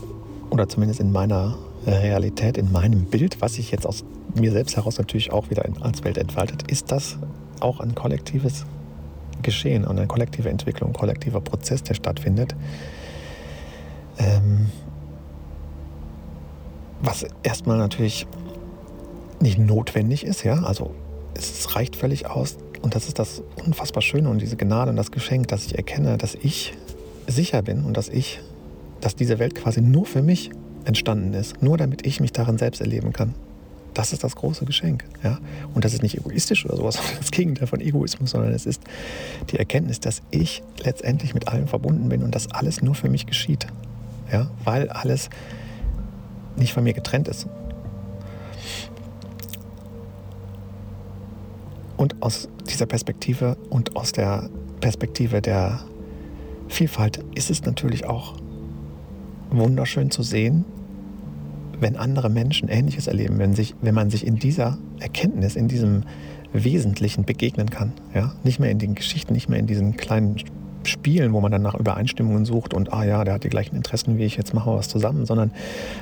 [0.49, 4.03] oder zumindest in meiner Realität, in meinem Bild, was sich jetzt aus
[4.35, 7.17] mir selbst heraus natürlich auch wieder als Welt entfaltet, ist das
[7.59, 8.65] auch ein kollektives
[9.41, 12.55] Geschehen und eine kollektive Entwicklung, ein kollektiver Prozess, der stattfindet.
[14.17, 14.69] Ähm,
[17.01, 18.27] was erstmal natürlich
[19.39, 20.95] nicht notwendig ist, ja, also
[21.35, 25.11] es reicht völlig aus und das ist das unfassbar Schöne und diese Gnade und das
[25.11, 26.73] Geschenk, dass ich erkenne, dass ich
[27.27, 28.39] sicher bin und dass ich,
[29.01, 30.51] dass diese Welt quasi nur für mich
[30.85, 33.35] entstanden ist, nur damit ich mich darin selbst erleben kann.
[33.93, 35.03] Das ist das große Geschenk.
[35.23, 35.39] Ja?
[35.73, 38.81] Und das ist nicht egoistisch oder sowas, das Gegenteil von Egoismus, sondern es ist
[39.51, 43.25] die Erkenntnis, dass ich letztendlich mit allem verbunden bin und dass alles nur für mich
[43.25, 43.67] geschieht.
[44.31, 44.49] Ja?
[44.63, 45.29] Weil alles
[46.57, 47.47] nicht von mir getrennt ist.
[51.97, 54.49] Und aus dieser Perspektive und aus der
[54.81, 55.81] Perspektive der
[56.67, 58.35] Vielfalt ist es natürlich auch
[59.49, 60.65] wunderschön zu sehen,
[61.79, 66.03] wenn andere Menschen Ähnliches erleben, wenn, sich, wenn man sich in dieser Erkenntnis, in diesem
[66.53, 67.93] Wesentlichen begegnen kann.
[68.13, 68.33] Ja?
[68.43, 70.37] Nicht mehr in den Geschichten, nicht mehr in diesen kleinen
[70.87, 74.17] Spielen, wo man dann nach Übereinstimmungen sucht und, ah ja, der hat die gleichen Interessen
[74.17, 75.51] wie ich, jetzt machen wir was zusammen, sondern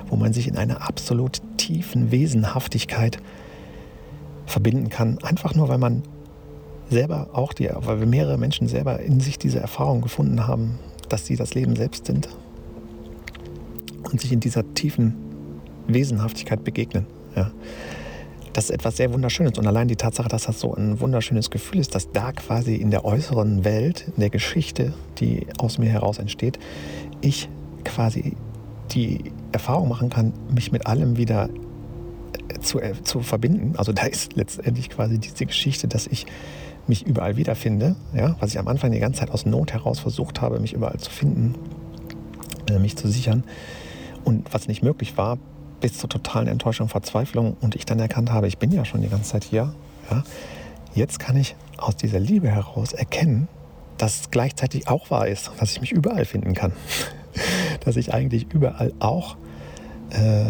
[0.08, 3.18] wo man sich in einer absolut tiefen Wesenhaftigkeit
[4.46, 5.18] verbinden kann.
[5.24, 6.04] Einfach nur, weil man
[6.90, 11.36] selber auch die, weil mehrere Menschen selber in sich diese Erfahrung gefunden haben, dass sie
[11.36, 12.30] das Leben selbst sind
[14.04, 15.16] und sich in dieser tiefen
[15.88, 17.08] Wesenhaftigkeit begegnen.
[17.36, 17.52] Ja
[18.56, 19.58] das ist etwas sehr Wunderschönes.
[19.58, 22.90] Und allein die Tatsache, dass das so ein wunderschönes Gefühl ist, dass da quasi in
[22.90, 26.58] der äußeren Welt, in der Geschichte, die aus mir heraus entsteht,
[27.20, 27.50] ich
[27.84, 28.38] quasi
[28.92, 31.50] die Erfahrung machen kann, mich mit allem wieder
[32.48, 33.74] äh, zu, äh, zu verbinden.
[33.76, 36.26] Also da ist letztendlich quasi diese Geschichte, dass ich
[36.88, 40.40] mich überall wiederfinde, ja, was ich am Anfang die ganze Zeit aus Not heraus versucht
[40.40, 41.56] habe, mich überall zu finden,
[42.70, 43.44] äh, mich zu sichern.
[44.24, 45.40] Und was nicht möglich war,
[45.86, 49.08] bis zur totalen Enttäuschung, Verzweiflung und ich dann erkannt habe, ich bin ja schon die
[49.08, 49.76] ganze Zeit hier.
[50.10, 50.24] Ja,
[50.96, 53.48] jetzt kann ich aus dieser Liebe heraus erkennen,
[54.00, 56.72] dass es gleichzeitig auch wahr ist, dass ich mich überall finden kann.
[57.86, 59.38] dass ich eigentlich überall auch
[60.10, 60.46] äh,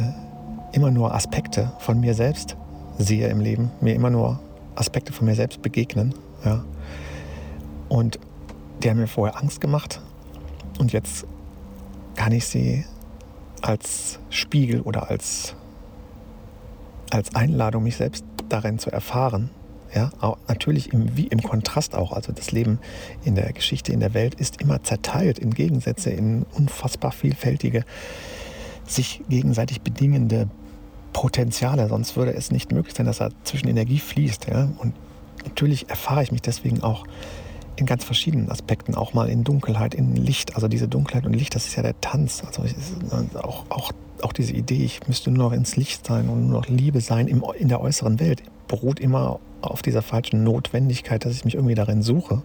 [0.71, 2.55] immer nur Aspekte von mir selbst
[2.97, 4.39] sehe im Leben, mir immer nur
[4.75, 6.15] Aspekte von mir selbst begegnen.
[6.45, 6.63] Ja.
[7.89, 8.19] Und
[8.81, 9.99] die haben mir vorher Angst gemacht
[10.79, 11.25] und jetzt
[12.15, 12.85] kann ich sie
[13.61, 15.55] als Spiegel oder als,
[17.11, 19.49] als Einladung, mich selbst darin zu erfahren.
[19.93, 20.11] Ja,
[20.47, 22.11] natürlich im, wie im Kontrast auch.
[22.11, 22.79] Also das Leben
[23.23, 27.85] in der Geschichte, in der Welt ist immer zerteilt in Gegensätze, in unfassbar vielfältige,
[28.85, 30.49] sich gegenseitig bedingende
[31.13, 31.87] Potenziale.
[31.87, 34.47] Sonst würde es nicht möglich sein, dass da zwischen Energie fließt.
[34.49, 34.69] Ja?
[34.79, 34.93] Und
[35.45, 37.05] natürlich erfahre ich mich deswegen auch
[37.77, 40.55] in ganz verschiedenen Aspekten, auch mal in Dunkelheit, in Licht.
[40.55, 42.43] Also diese Dunkelheit und Licht, das ist ja der Tanz.
[42.45, 42.63] Also
[43.39, 46.67] auch, auch, auch diese Idee, ich müsste nur noch ins Licht sein und nur noch
[46.67, 51.45] Liebe sein im, in der äußeren Welt, beruht immer auf dieser falschen Notwendigkeit, dass ich
[51.45, 52.41] mich irgendwie darin suche.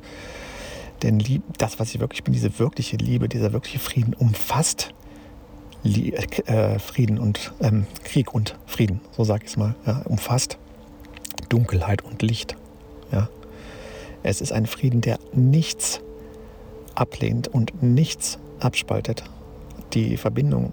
[1.03, 4.93] Denn Lieb, das, was ich wirklich bin, diese wirkliche Liebe, dieser wirkliche Frieden umfasst
[5.83, 10.59] Lie äh, Frieden und ähm, Krieg und Frieden, so sage ich es mal, ja, umfasst
[11.49, 12.57] Dunkelheit und Licht.
[13.13, 13.29] Ja.
[14.23, 16.01] Es ist ein Frieden, der nichts
[16.95, 19.25] ablehnt und nichts abspaltet.
[19.95, 20.73] Die Verbindung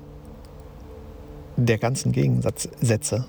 [1.56, 3.26] der ganzen Gegensätze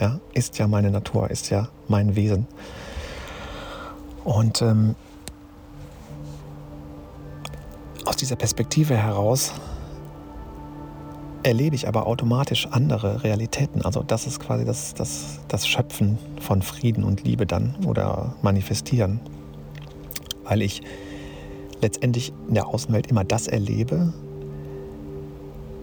[0.00, 2.46] ja, ist ja meine Natur, ist ja mein Wesen.
[4.24, 4.96] Und ähm,
[8.06, 9.52] aus dieser Perspektive heraus
[11.42, 13.82] erlebe ich aber automatisch andere Realitäten.
[13.82, 19.20] Also das ist quasi das, das, das Schöpfen von Frieden und Liebe dann oder manifestieren.
[20.50, 20.82] Weil ich
[21.80, 24.12] letztendlich in der Außenwelt immer das erlebe,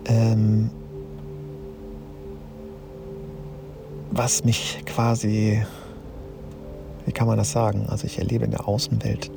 [0.06, 0.70] ähm,
[4.12, 5.64] was mich quasi,
[7.06, 7.86] wie kann man das sagen?
[7.88, 9.32] Also ich erlebe in der Außenwelt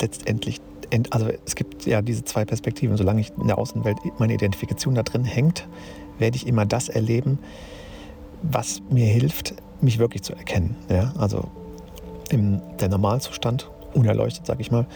[0.00, 0.60] letztendlich,
[1.10, 2.96] also es gibt ja diese zwei Perspektiven.
[2.96, 5.66] Solange ich in der Außenwelt meine Identifikation da drin hängt,
[6.18, 7.40] werde ich immer das erleben,
[8.42, 10.76] was mir hilft, mich wirklich zu erkennen.
[10.88, 11.12] Ja?
[11.18, 11.48] Also
[12.32, 14.86] im der Normalzustand, unerleuchtet, sage ich mal,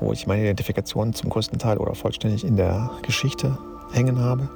[0.00, 3.58] wo ich meine Identifikation zum größten Teil oder vollständig in der Geschichte
[3.92, 4.48] hängen habe,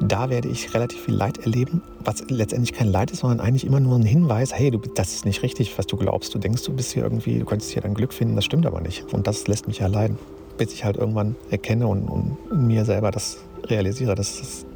[0.00, 3.80] da werde ich relativ viel Leid erleben, was letztendlich kein Leid ist, sondern eigentlich immer
[3.80, 6.34] nur ein Hinweis, hey, du, das ist nicht richtig, was du glaubst.
[6.34, 8.80] Du denkst, du bist hier irgendwie, du könntest hier dein Glück finden, das stimmt aber
[8.80, 9.12] nicht.
[9.12, 10.18] Und das lässt mich ja leiden,
[10.58, 14.66] bis ich halt irgendwann erkenne und, und mir selber das realisiere, dass,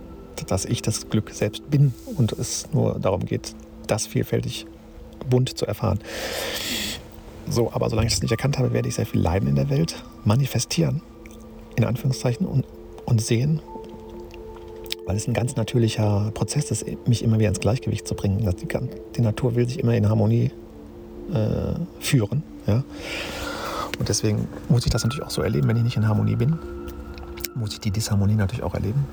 [0.47, 3.55] dass ich das Glück selbst bin und es nur darum geht,
[3.87, 4.67] das vielfältig
[5.29, 6.01] bunt zu erfahren.
[7.49, 9.71] So, aber solange ich das nicht erkannt habe, werde ich sehr viel Leiden in der
[9.71, 11.03] Welt manifestieren,
[11.77, 12.65] in Anführungszeichen, und,
[13.07, 13.61] und sehen
[15.11, 18.39] weil es ein ganz natürlicher Prozess ist, mich immer wieder ins Gleichgewicht zu bringen.
[18.39, 18.69] Die,
[19.17, 20.53] die Natur will sich immer in Harmonie
[21.33, 22.45] äh, führen.
[22.69, 22.85] Ja?
[23.99, 26.61] Und deswegen muss ich das natürlich auch so erleben, wenn ich nicht in Harmonie bin,
[27.57, 29.05] muss ich die Disharmonie natürlich auch erleben.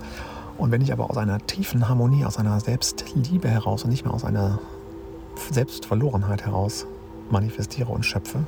[0.60, 4.14] Und wenn ich aber aus einer tiefen Harmonie, aus einer Selbstliebe heraus und nicht mehr
[4.14, 4.60] aus einer
[5.52, 6.86] Selbstverlorenheit heraus
[7.30, 8.46] manifestiere und schöpfe,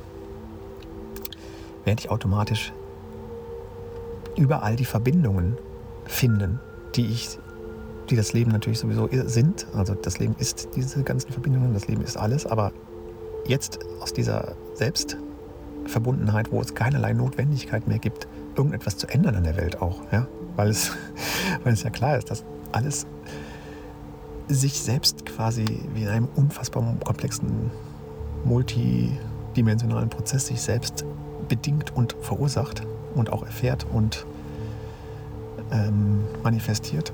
[1.84, 2.72] werde ich automatisch
[4.36, 5.56] überall die Verbindungen
[6.06, 6.60] finden,
[6.94, 7.38] die ich,
[8.08, 9.66] die das Leben natürlich sowieso sind.
[9.74, 12.72] Also das Leben ist diese ganzen Verbindungen, das Leben ist alles, aber
[13.46, 19.56] jetzt aus dieser Selbstverbundenheit, wo es keinerlei Notwendigkeit mehr gibt, irgendetwas zu ändern an der
[19.56, 20.26] Welt auch, ja?
[20.56, 20.92] weil, es,
[21.64, 23.06] weil es ja klar ist, dass alles
[24.54, 27.70] sich selbst quasi wie in einem unfassbar komplexen,
[28.44, 31.04] multidimensionalen Prozess sich selbst
[31.48, 32.82] bedingt und verursacht
[33.14, 34.26] und auch erfährt und
[35.70, 37.12] ähm, manifestiert.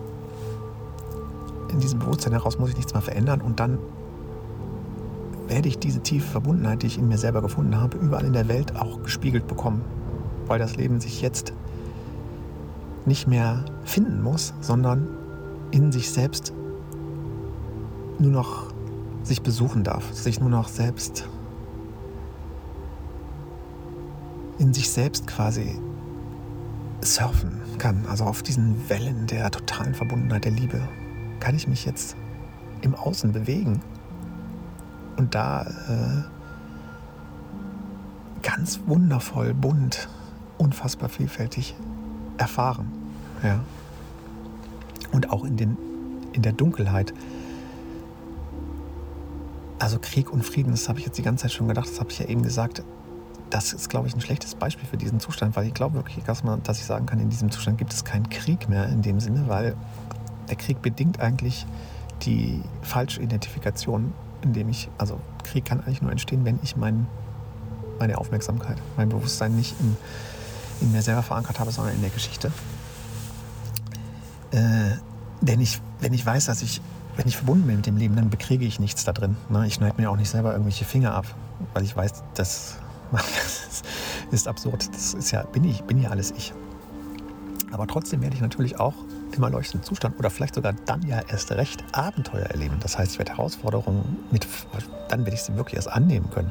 [1.70, 3.78] In diesem Bewusstsein heraus muss ich nichts mehr verändern und dann
[5.48, 8.48] werde ich diese tiefe Verbundenheit, die ich in mir selber gefunden habe, überall in der
[8.48, 9.82] Welt auch gespiegelt bekommen,
[10.46, 11.52] weil das Leben sich jetzt
[13.04, 15.06] nicht mehr finden muss, sondern
[15.70, 16.52] in sich selbst
[18.18, 18.72] nur noch
[19.22, 21.28] sich besuchen darf, sich nur noch selbst
[24.58, 25.78] in sich selbst quasi
[27.02, 30.80] surfen kann, also auf diesen Wellen der totalen Verbundenheit der Liebe,
[31.40, 32.16] kann ich mich jetzt
[32.80, 33.80] im Außen bewegen
[35.16, 36.22] und da äh,
[38.42, 40.08] ganz wundervoll, bunt,
[40.58, 41.74] unfassbar vielfältig
[42.38, 42.92] erfahren.
[43.42, 43.60] Ja.
[45.12, 45.76] Und auch in, den,
[46.32, 47.12] in der Dunkelheit.
[49.78, 52.10] Also Krieg und Frieden, das habe ich jetzt die ganze Zeit schon gedacht, das habe
[52.10, 52.82] ich ja eben gesagt,
[53.50, 56.42] das ist, glaube ich, ein schlechtes Beispiel für diesen Zustand, weil ich glaube wirklich, dass,
[56.78, 59.76] ich sagen kann, in diesem Zustand gibt es keinen Krieg mehr in dem Sinne, weil
[60.48, 61.66] der Krieg bedingt eigentlich
[62.22, 64.12] die falsche Identifikation,
[64.42, 67.06] indem ich, also Krieg kann eigentlich nur entstehen, wenn ich mein,
[67.98, 69.96] meine Aufmerksamkeit, mein Bewusstsein nicht in,
[70.80, 72.50] in mir selber verankert habe, sondern in der Geschichte.
[74.52, 74.96] Äh,
[75.40, 76.80] denn ich, wenn ich weiß, dass ich,
[77.16, 79.36] wenn ich verbunden bin mit dem Leben, dann bekriege ich nichts da drin.
[79.48, 79.66] Ne?
[79.66, 81.26] Ich schneide mir auch nicht selber irgendwelche Finger ab,
[81.72, 82.78] weil ich weiß, dass
[83.12, 83.82] das
[84.30, 84.88] ist absurd.
[84.94, 86.52] Das ist ja, bin ich, bin ja alles ich.
[87.72, 88.94] Aber trotzdem werde ich natürlich auch
[89.36, 92.76] im erleuchteten Zustand oder vielleicht sogar dann ja erst recht Abenteuer erleben.
[92.80, 94.46] Das heißt, ich werde Herausforderungen mit,
[95.08, 96.50] dann werde ich sie wirklich erst annehmen können.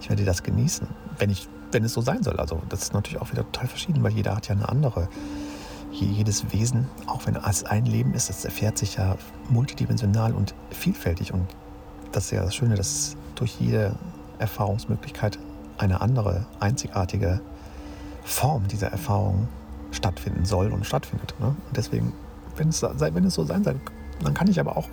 [0.00, 0.86] Ich werde das genießen,
[1.18, 2.38] wenn, ich, wenn es so sein soll.
[2.38, 5.08] Also das ist natürlich auch wieder total verschieden, weil jeder hat ja eine andere.
[5.92, 9.16] Jedes Wesen, auch wenn es ein Leben ist, das erfährt sich ja
[9.48, 11.32] multidimensional und vielfältig.
[11.32, 11.46] Und
[12.12, 13.94] das ist ja das Schöne, dass durch jede
[14.38, 15.38] Erfahrungsmöglichkeit
[15.78, 17.40] eine andere, einzigartige
[18.22, 19.48] Form dieser Erfahrung
[19.90, 21.34] stattfinden soll und stattfindet.
[21.40, 21.48] Ne?
[21.48, 22.12] Und deswegen,
[22.56, 23.80] wenn es, wenn es so sein soll,
[24.22, 24.88] dann kann ich aber auch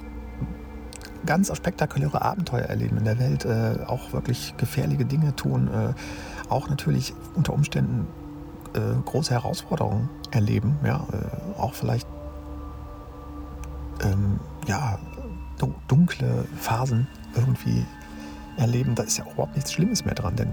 [1.25, 5.93] ganz spektakuläre Abenteuer erleben in der Welt, äh, auch wirklich gefährliche Dinge tun, äh,
[6.49, 8.07] auch natürlich unter Umständen
[8.77, 12.07] äh, große Herausforderungen erleben, ja, äh, auch vielleicht
[14.03, 14.99] ähm, ja,
[15.87, 17.85] dunkle Phasen irgendwie
[18.57, 20.49] erleben, da ist ja auch überhaupt nichts Schlimmes mehr dran, denn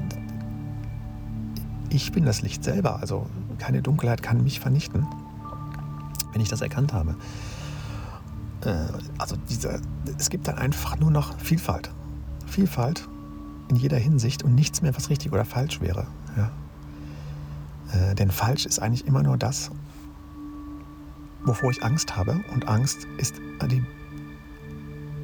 [1.90, 3.26] ich bin das Licht selber, also
[3.58, 5.06] keine Dunkelheit kann mich vernichten,
[6.32, 7.14] wenn ich das erkannt habe.
[8.64, 8.74] Äh,
[9.18, 9.80] also diese,
[10.18, 11.90] es gibt dann einfach nur noch Vielfalt.
[12.46, 13.08] Vielfalt
[13.68, 16.06] in jeder Hinsicht und nichts mehr, was richtig oder falsch wäre.
[16.36, 16.50] Ja.
[17.94, 19.70] Äh, denn falsch ist eigentlich immer nur das,
[21.44, 22.40] wovor ich Angst habe.
[22.52, 23.36] Und Angst ist
[23.70, 23.82] die,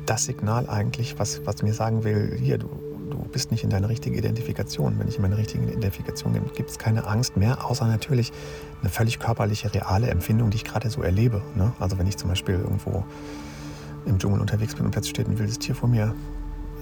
[0.06, 2.68] das Signal eigentlich, was, was mir sagen will, hier, du,
[3.10, 4.98] du bist nicht in deiner richtigen Identifikation.
[4.98, 8.32] Wenn ich in meiner richtigen Identifikation bin, gibt es keine Angst mehr, außer natürlich
[8.80, 11.42] eine völlig körperliche, reale Empfindung, die ich gerade so erlebe.
[11.54, 11.72] Ne?
[11.80, 13.04] Also wenn ich zum Beispiel irgendwo
[14.06, 16.14] im Dschungel unterwegs bin und plötzlich steht ein wildes Tier vor mir,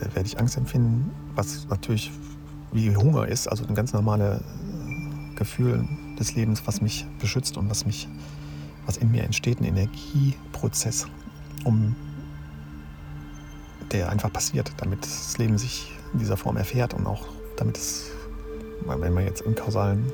[0.00, 2.12] äh, werde ich Angst empfinden, was natürlich
[2.72, 4.44] wie Hunger ist, also ein ganz normales äh,
[5.38, 8.08] Gefühl des Lebens, was mich beschützt und was mich,
[8.86, 11.06] was in mir entsteht, ein Energieprozess,
[11.64, 11.94] um
[13.92, 18.10] der einfach passiert, damit das Leben sich in dieser Form erfährt und auch damit es,
[18.84, 20.12] wenn man jetzt im Kausalen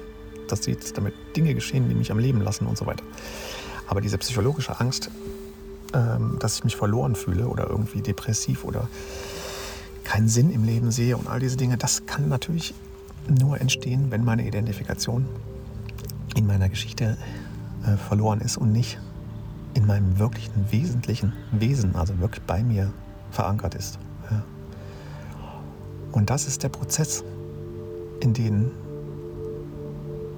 [0.49, 3.05] das sieht, damit Dinge geschehen, die mich am Leben lassen und so weiter.
[3.87, 5.11] Aber diese psychologische Angst,
[5.95, 8.89] ähm, dass ich mich verloren fühle oder irgendwie depressiv oder
[10.05, 12.75] keinen Sinn im Leben sehe und all diese Dinge, das kann natürlich
[13.29, 15.27] nur entstehen, wenn meine Identifikation
[16.37, 17.17] in meiner Geschichte
[17.87, 18.99] äh, verloren ist und nicht
[19.75, 22.93] in meinem wirklichen wesentlichen Wesen, also wirklich bei mir
[23.31, 23.99] verankert ist.
[24.31, 24.45] Ja.
[26.13, 27.25] Und das ist der Prozess,
[28.21, 28.71] in den,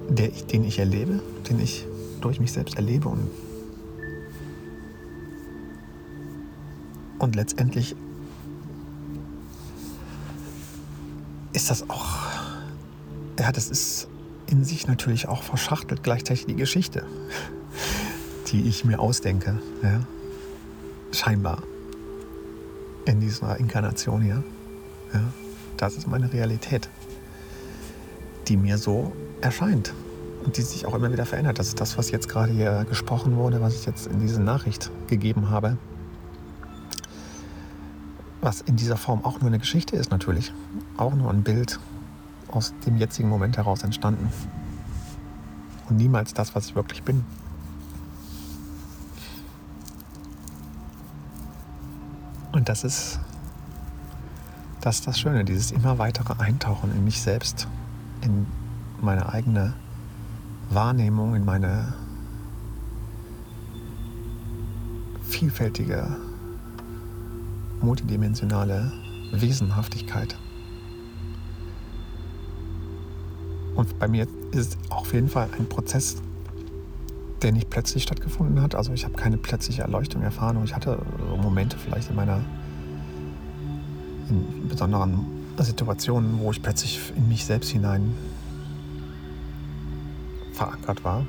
[0.09, 1.85] der ich, den ich erlebe, den ich
[2.21, 3.29] durch mich selbst erlebe und,
[7.19, 7.95] und letztendlich
[11.53, 12.26] ist das auch,
[13.39, 14.07] ja, das ist
[14.47, 17.05] in sich natürlich auch verschachtelt gleichzeitig die Geschichte,
[18.47, 20.01] die ich mir ausdenke, ja,
[21.11, 21.61] scheinbar
[23.05, 24.43] in dieser Inkarnation hier.
[25.13, 25.21] Ja,
[25.77, 26.89] das ist meine Realität,
[28.47, 29.93] die mir so erscheint
[30.43, 31.59] und die sich auch immer wieder verändert.
[31.59, 34.91] Das ist das, was jetzt gerade hier gesprochen wurde, was ich jetzt in diese Nachricht
[35.07, 35.77] gegeben habe.
[38.41, 40.53] Was in dieser Form auch nur eine Geschichte ist natürlich.
[40.95, 41.79] Auch nur ein Bild
[42.49, 44.31] aus dem jetzigen Moment heraus entstanden.
[45.89, 47.23] Und niemals das, was ich wirklich bin.
[52.51, 53.19] Und das ist,
[54.81, 57.67] das ist das Schöne, dieses immer weitere Eintauchen in mich selbst,
[58.21, 58.47] in
[58.99, 59.73] meine eigene
[60.69, 61.93] Wahrnehmung, in meine
[65.23, 66.07] vielfältige,
[67.81, 68.91] multidimensionale
[69.31, 70.35] Wesenhaftigkeit.
[73.77, 76.17] Und bei mir ist es auf jeden Fall ein Prozess,
[77.43, 78.73] der nicht plötzlich stattgefunden hat.
[78.73, 80.97] Also ich habe keine plötzliche Erleuchtung erfahren und ich hatte
[81.29, 82.41] so Momente vielleicht in meiner
[84.29, 85.25] in besonderen
[85.59, 88.13] Situationen, wo ich plötzlich in mich selbst hinein
[90.53, 91.25] verankert war.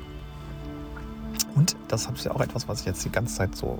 [1.55, 3.77] Und das ist ja auch etwas, was ich jetzt die ganze Zeit so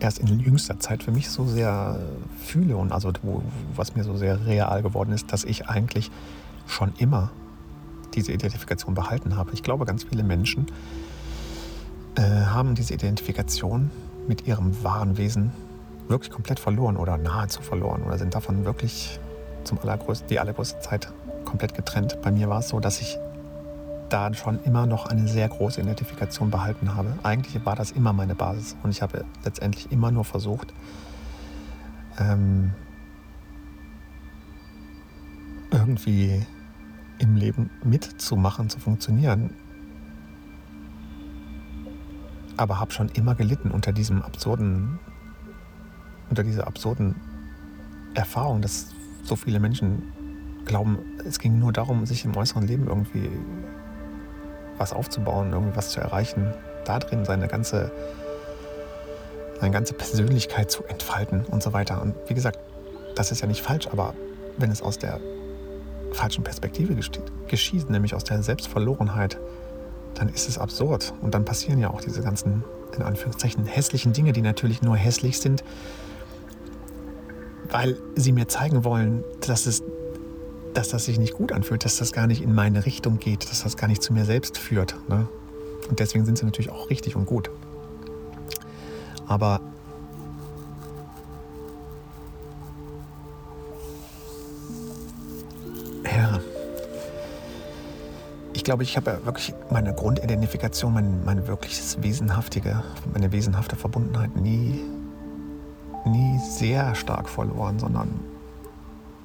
[0.00, 2.00] erst in jüngster Zeit für mich so sehr
[2.42, 3.42] fühle und also wo,
[3.76, 6.10] was mir so sehr real geworden ist, dass ich eigentlich
[6.66, 7.30] schon immer
[8.14, 9.52] diese Identifikation behalten habe.
[9.52, 10.66] Ich glaube, ganz viele Menschen
[12.16, 13.90] äh, haben diese Identifikation
[14.28, 15.52] mit ihrem wahren Wesen
[16.08, 19.18] wirklich komplett verloren oder nahezu verloren oder sind davon wirklich
[19.64, 21.12] zum allergrößten, die allergrößte Zeit
[21.44, 22.18] komplett getrennt.
[22.22, 23.18] Bei mir war es so, dass ich
[24.08, 27.14] da schon immer noch eine sehr große Identifikation behalten habe.
[27.22, 30.74] Eigentlich war das immer meine Basis und ich habe letztendlich immer nur versucht,
[32.18, 32.72] ähm,
[35.70, 36.44] irgendwie
[37.22, 39.50] im Leben mitzumachen, zu funktionieren
[42.56, 44.98] aber habe schon immer gelitten unter diesem absurden,
[46.30, 47.16] unter dieser absurden
[48.14, 48.88] Erfahrung, dass
[49.22, 50.12] so viele Menschen
[50.64, 53.30] glauben, es ging nur darum, sich im äußeren Leben irgendwie
[54.78, 56.52] was aufzubauen, irgendwas zu erreichen,
[56.84, 57.90] da drin seine ganze,
[59.60, 62.00] seine ganze Persönlichkeit zu entfalten und so weiter.
[62.00, 62.58] Und wie gesagt,
[63.16, 64.14] das ist ja nicht falsch, aber
[64.56, 65.20] wenn es aus der
[66.12, 66.94] falschen Perspektive
[67.48, 69.38] geschieht, nämlich aus der Selbstverlorenheit,
[70.14, 71.14] dann ist es absurd.
[71.20, 72.64] Und dann passieren ja auch diese ganzen,
[72.96, 75.64] in Anführungszeichen, hässlichen Dinge, die natürlich nur hässlich sind,
[77.70, 79.82] weil sie mir zeigen wollen, dass, es,
[80.74, 83.62] dass das sich nicht gut anfühlt, dass das gar nicht in meine Richtung geht, dass
[83.62, 84.96] das gar nicht zu mir selbst führt.
[85.08, 85.26] Ne?
[85.88, 87.50] Und deswegen sind sie natürlich auch richtig und gut.
[89.26, 89.60] Aber
[98.62, 104.36] ich glaube, ich habe ja wirklich meine Grundidentifikation, mein, mein wirkliches Wesenhaftige, meine wesenhafte Verbundenheit
[104.36, 104.84] nie,
[106.04, 108.20] nie sehr stark verloren, sondern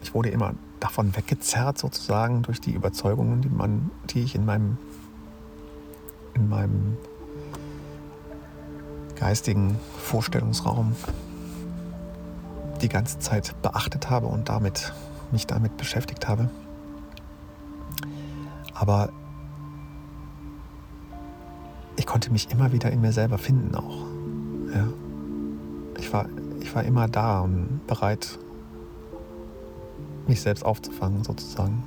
[0.01, 4.79] ich wurde immer davon weggezerrt sozusagen durch die Überzeugungen, die, man, die ich in meinem,
[6.33, 6.97] in meinem
[9.17, 10.95] geistigen Vorstellungsraum
[12.81, 14.93] die ganze Zeit beachtet habe und damit,
[15.31, 16.49] mich damit beschäftigt habe.
[18.73, 19.09] Aber
[21.97, 24.05] ich konnte mich immer wieder in mir selber finden auch.
[24.73, 24.87] Ja.
[25.97, 26.29] Ich, war,
[26.61, 28.39] ich war immer da und bereit,
[30.27, 31.83] mich selbst aufzufangen sozusagen.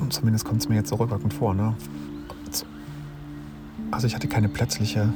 [0.00, 1.54] Und zumindest kommt es mir jetzt so rückwirkend vor.
[1.54, 1.74] Ne?
[3.90, 5.08] Also ich hatte keine plötzliche,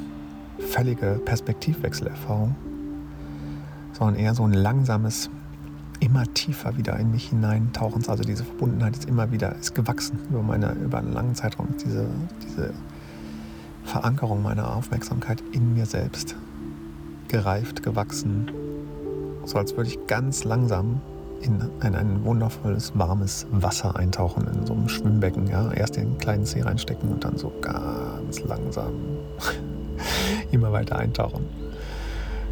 [0.58, 2.54] völlige Perspektivwechselerfahrung,
[3.92, 5.28] sondern eher so ein langsames,
[6.00, 8.06] immer tiefer wieder in mich hineintauchen.
[8.08, 11.68] Also diese Verbundenheit ist immer wieder ist gewachsen über, meine, über einen langen Zeitraum.
[11.84, 12.06] Diese,
[12.44, 12.72] diese
[13.84, 16.36] Verankerung meiner Aufmerksamkeit in mir selbst
[17.28, 18.50] gereift, gewachsen,
[19.44, 21.00] so als würde ich ganz langsam
[21.40, 25.46] in ein, ein wundervolles, warmes Wasser eintauchen, in so einem Schwimmbecken.
[25.46, 25.72] Ja?
[25.72, 28.92] Erst den kleinen Zeh reinstecken und dann so ganz langsam
[30.50, 31.44] immer weiter eintauchen.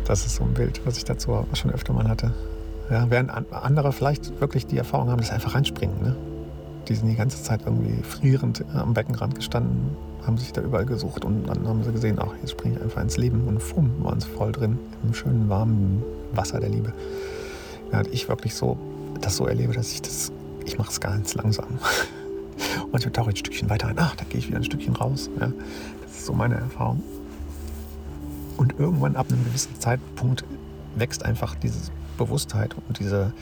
[0.07, 2.33] Das ist so ein Bild, was ich dazu schon öfter mal hatte.
[2.91, 6.01] Ja, während andere vielleicht wirklich die Erfahrung haben, dass sie einfach reinspringen.
[6.01, 6.17] Ne?
[6.89, 11.25] Die sind die ganze Zeit irgendwie frierend am Beckenrand gestanden, haben sich da überall gesucht
[11.25, 14.21] und dann haben sie gesehen, ach, jetzt springe ich einfach ins Leben und fumm, waren
[14.21, 16.93] sie voll drin, im schönen, warmen Wasser der Liebe.
[17.91, 18.77] Während ich wirklich so
[19.21, 20.31] das so erlebe, dass ich das,
[20.65, 21.67] ich mache es ganz langsam.
[22.93, 25.29] Und ich tauche ein Stückchen weiter ein, ach, da gehe ich wieder ein Stückchen raus.
[25.41, 25.51] Ja,
[26.03, 27.03] das ist so meine Erfahrung.
[28.57, 30.45] Und irgendwann ab einem gewissen Zeitpunkt
[30.95, 31.79] wächst einfach diese
[32.17, 33.33] Bewusstheit und diese,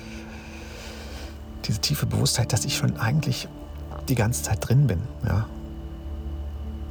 [1.65, 3.49] diese tiefe Bewusstheit, dass ich schon eigentlich
[4.09, 5.01] die ganze Zeit drin bin.
[5.27, 5.47] Ja.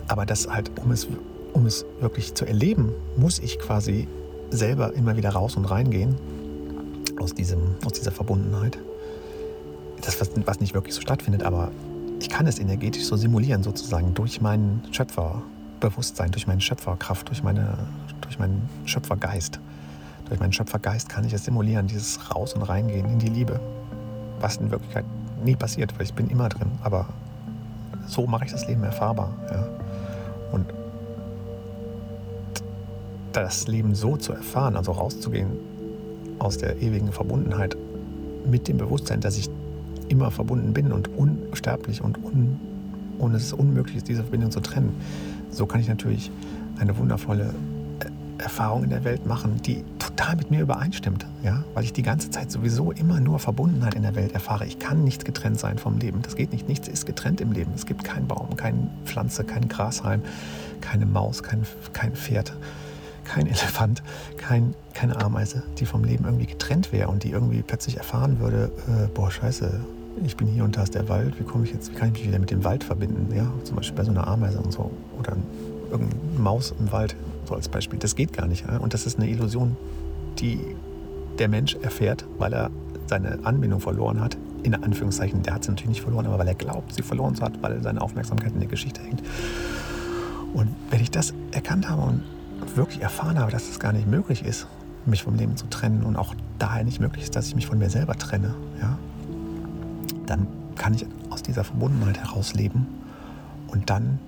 [0.08, 1.08] Aber das halt, um es,
[1.54, 4.08] um es wirklich zu erleben, muss ich quasi
[4.50, 6.16] selber immer wieder raus und reingehen
[7.20, 8.78] aus, diesem, aus dieser Verbundenheit.
[10.02, 11.72] Das, was, was nicht wirklich so stattfindet, aber
[12.20, 17.78] ich kann es energetisch so simulieren, sozusagen, durch mein Schöpferbewusstsein, durch meine Schöpferkraft, durch, meine,
[18.22, 19.60] durch meinen Schöpfergeist.
[20.28, 23.60] Durch meinen Schöpfergeist kann ich es simulieren, dieses Raus- und Reingehen in die Liebe.
[24.40, 25.06] Was in Wirklichkeit
[25.44, 26.72] nie passiert, weil ich bin immer drin.
[26.84, 27.08] Aber
[28.08, 29.34] so mache ich das Leben erfahrbar.
[29.52, 29.68] Ja.
[30.52, 30.66] Und
[33.34, 35.52] das Leben so zu erfahren, also rauszugehen
[36.40, 37.76] aus der ewigen Verbundenheit
[38.46, 39.50] mit dem Bewusstsein, dass ich
[40.10, 42.60] immer verbunden bin und unsterblich und, un,
[43.18, 44.94] und es ist unmöglich diese Verbindung zu trennen.
[45.50, 46.32] So kann ich natürlich
[46.80, 47.54] eine wundervolle
[48.38, 49.84] Erfahrung in der Welt machen, die
[50.16, 51.64] total mit mir übereinstimmt, ja?
[51.74, 54.66] weil ich die ganze Zeit sowieso immer nur Verbundenheit in der Welt erfahre.
[54.66, 56.22] Ich kann nicht getrennt sein vom Leben.
[56.22, 56.68] Das geht nicht.
[56.68, 57.72] Nichts ist getrennt im Leben.
[57.76, 60.22] Es gibt keinen Baum, keine Pflanze, kein Grashalm,
[60.82, 62.54] keine Maus, kein, kein Pferd,
[63.24, 64.04] kein Elefant,
[64.38, 68.72] kein, keine Ameise, die vom Leben irgendwie getrennt wäre und die irgendwie plötzlich erfahren würde,
[68.88, 69.80] äh, boah, scheiße,
[70.24, 72.14] ich bin hier und da ist der Wald, wie komme ich jetzt, wie kann ich
[72.14, 73.34] mich wieder mit dem Wald verbinden?
[73.36, 74.92] Ja, zum Beispiel bei so einer Ameise und so.
[75.20, 75.36] Oder
[75.90, 77.98] irgendeine Maus im Wald, so als Beispiel.
[77.98, 78.66] Das geht gar nicht.
[78.80, 79.76] Und das ist eine Illusion,
[80.40, 80.60] die
[81.40, 82.70] der Mensch erfährt, weil er
[83.08, 84.38] seine Anbindung verloren hat.
[84.64, 87.44] In Anführungszeichen, der hat sie natürlich nicht verloren, aber weil er glaubt, sie verloren zu
[87.44, 89.22] hat, weil seine Aufmerksamkeit in der Geschichte hängt.
[90.54, 92.24] Und wenn ich das erkannt habe und
[92.76, 94.68] wirklich erfahren habe, dass es gar nicht möglich ist,
[95.06, 97.78] mich vom Leben zu trennen und auch daher nicht möglich ist, dass ich mich von
[97.78, 98.98] mir selber trenne, ja,
[100.26, 102.88] dann kann ich aus dieser Verbundenheit heraus leben
[103.68, 104.20] und dann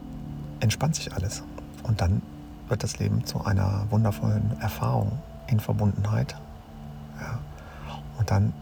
[0.60, 1.44] entspannt sich alles.
[1.84, 2.22] Und dann
[2.68, 5.12] wird das Leben zu einer wundervollen Erfahrung
[5.48, 6.36] in Verbundenheit.
[7.20, 7.40] Ja.
[8.18, 8.54] Und dann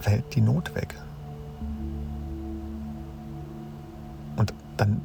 [0.00, 0.94] fällt die Not weg.
[4.36, 5.00] Und dann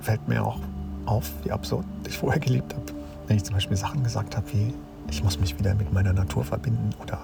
[0.00, 0.58] fällt mir auch
[1.06, 2.84] auf, wie absurd ich vorher gelebt habe.
[3.26, 4.72] Wenn ich zum Beispiel Sachen gesagt habe wie,
[5.10, 7.18] ich muss mich wieder mit meiner Natur verbinden oder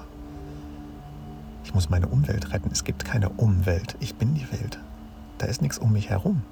[1.64, 2.70] ich muss meine Umwelt retten.
[2.72, 4.78] Es gibt keine Umwelt, ich bin die Welt.
[5.38, 6.42] Da ist nichts um mich herum.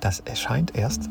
[0.00, 1.08] Das erscheint erst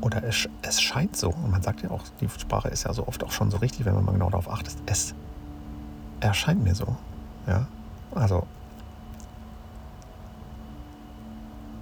[0.00, 3.06] oder es, es scheint so, und man sagt ja auch, die Sprache ist ja so
[3.06, 5.14] oft auch schon so richtig, wenn man mal genau darauf achtet, es
[6.20, 6.96] erscheint mir so.
[7.46, 7.66] Ja?
[8.14, 8.46] Also,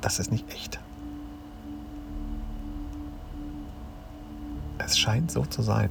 [0.00, 0.78] das ist nicht echt.
[4.78, 5.90] Es scheint so zu sein.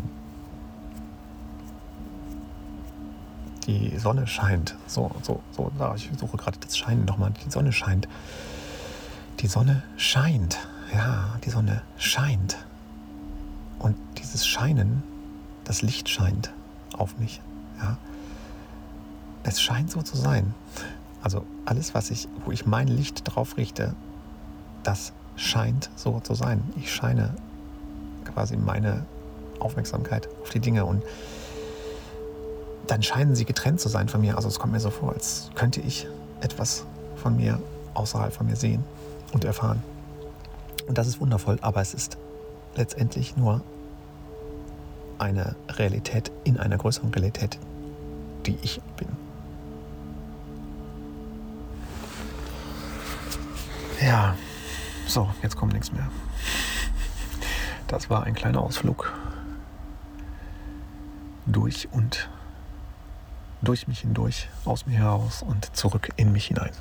[3.68, 4.76] Die Sonne scheint.
[4.88, 7.32] So, so, so, ich suche gerade das Scheinen nochmal.
[7.46, 8.08] Die Sonne scheint.
[9.40, 10.58] Die Sonne scheint.
[10.94, 12.58] Ja, die Sonne scheint.
[13.80, 15.04] Und dieses Scheinen,
[15.64, 16.54] das Licht scheint
[16.98, 17.42] auf mich.
[17.80, 17.98] Ja.
[19.44, 20.54] es scheint so zu sein.
[21.22, 23.94] Also alles, was ich, wo ich mein Licht drauf richte,
[24.84, 26.64] das scheint so zu sein.
[26.76, 27.36] Ich scheine
[28.26, 29.06] quasi meine
[29.60, 31.04] Aufmerksamkeit auf die Dinge und
[32.88, 34.38] dann scheinen sie getrennt zu sein von mir.
[34.38, 36.08] Also es kommt mir so vor, als könnte ich
[36.42, 36.86] etwas
[37.18, 37.60] von mir
[37.94, 38.84] außerhalb von mir sehen
[39.34, 39.84] und erfahren.
[40.88, 42.18] Und das ist wundervoll, aber es ist
[42.76, 43.62] letztendlich nur
[45.20, 47.60] eine Realität in einer größeren Realität,
[48.46, 49.08] die ich bin.
[54.02, 54.36] Ja,
[55.08, 56.08] so, jetzt kommt nichts mehr.
[57.88, 59.12] Das war ein kleiner Ausflug
[61.46, 62.30] durch und
[63.62, 66.72] durch mich hindurch, aus mir heraus und zurück in mich hinein.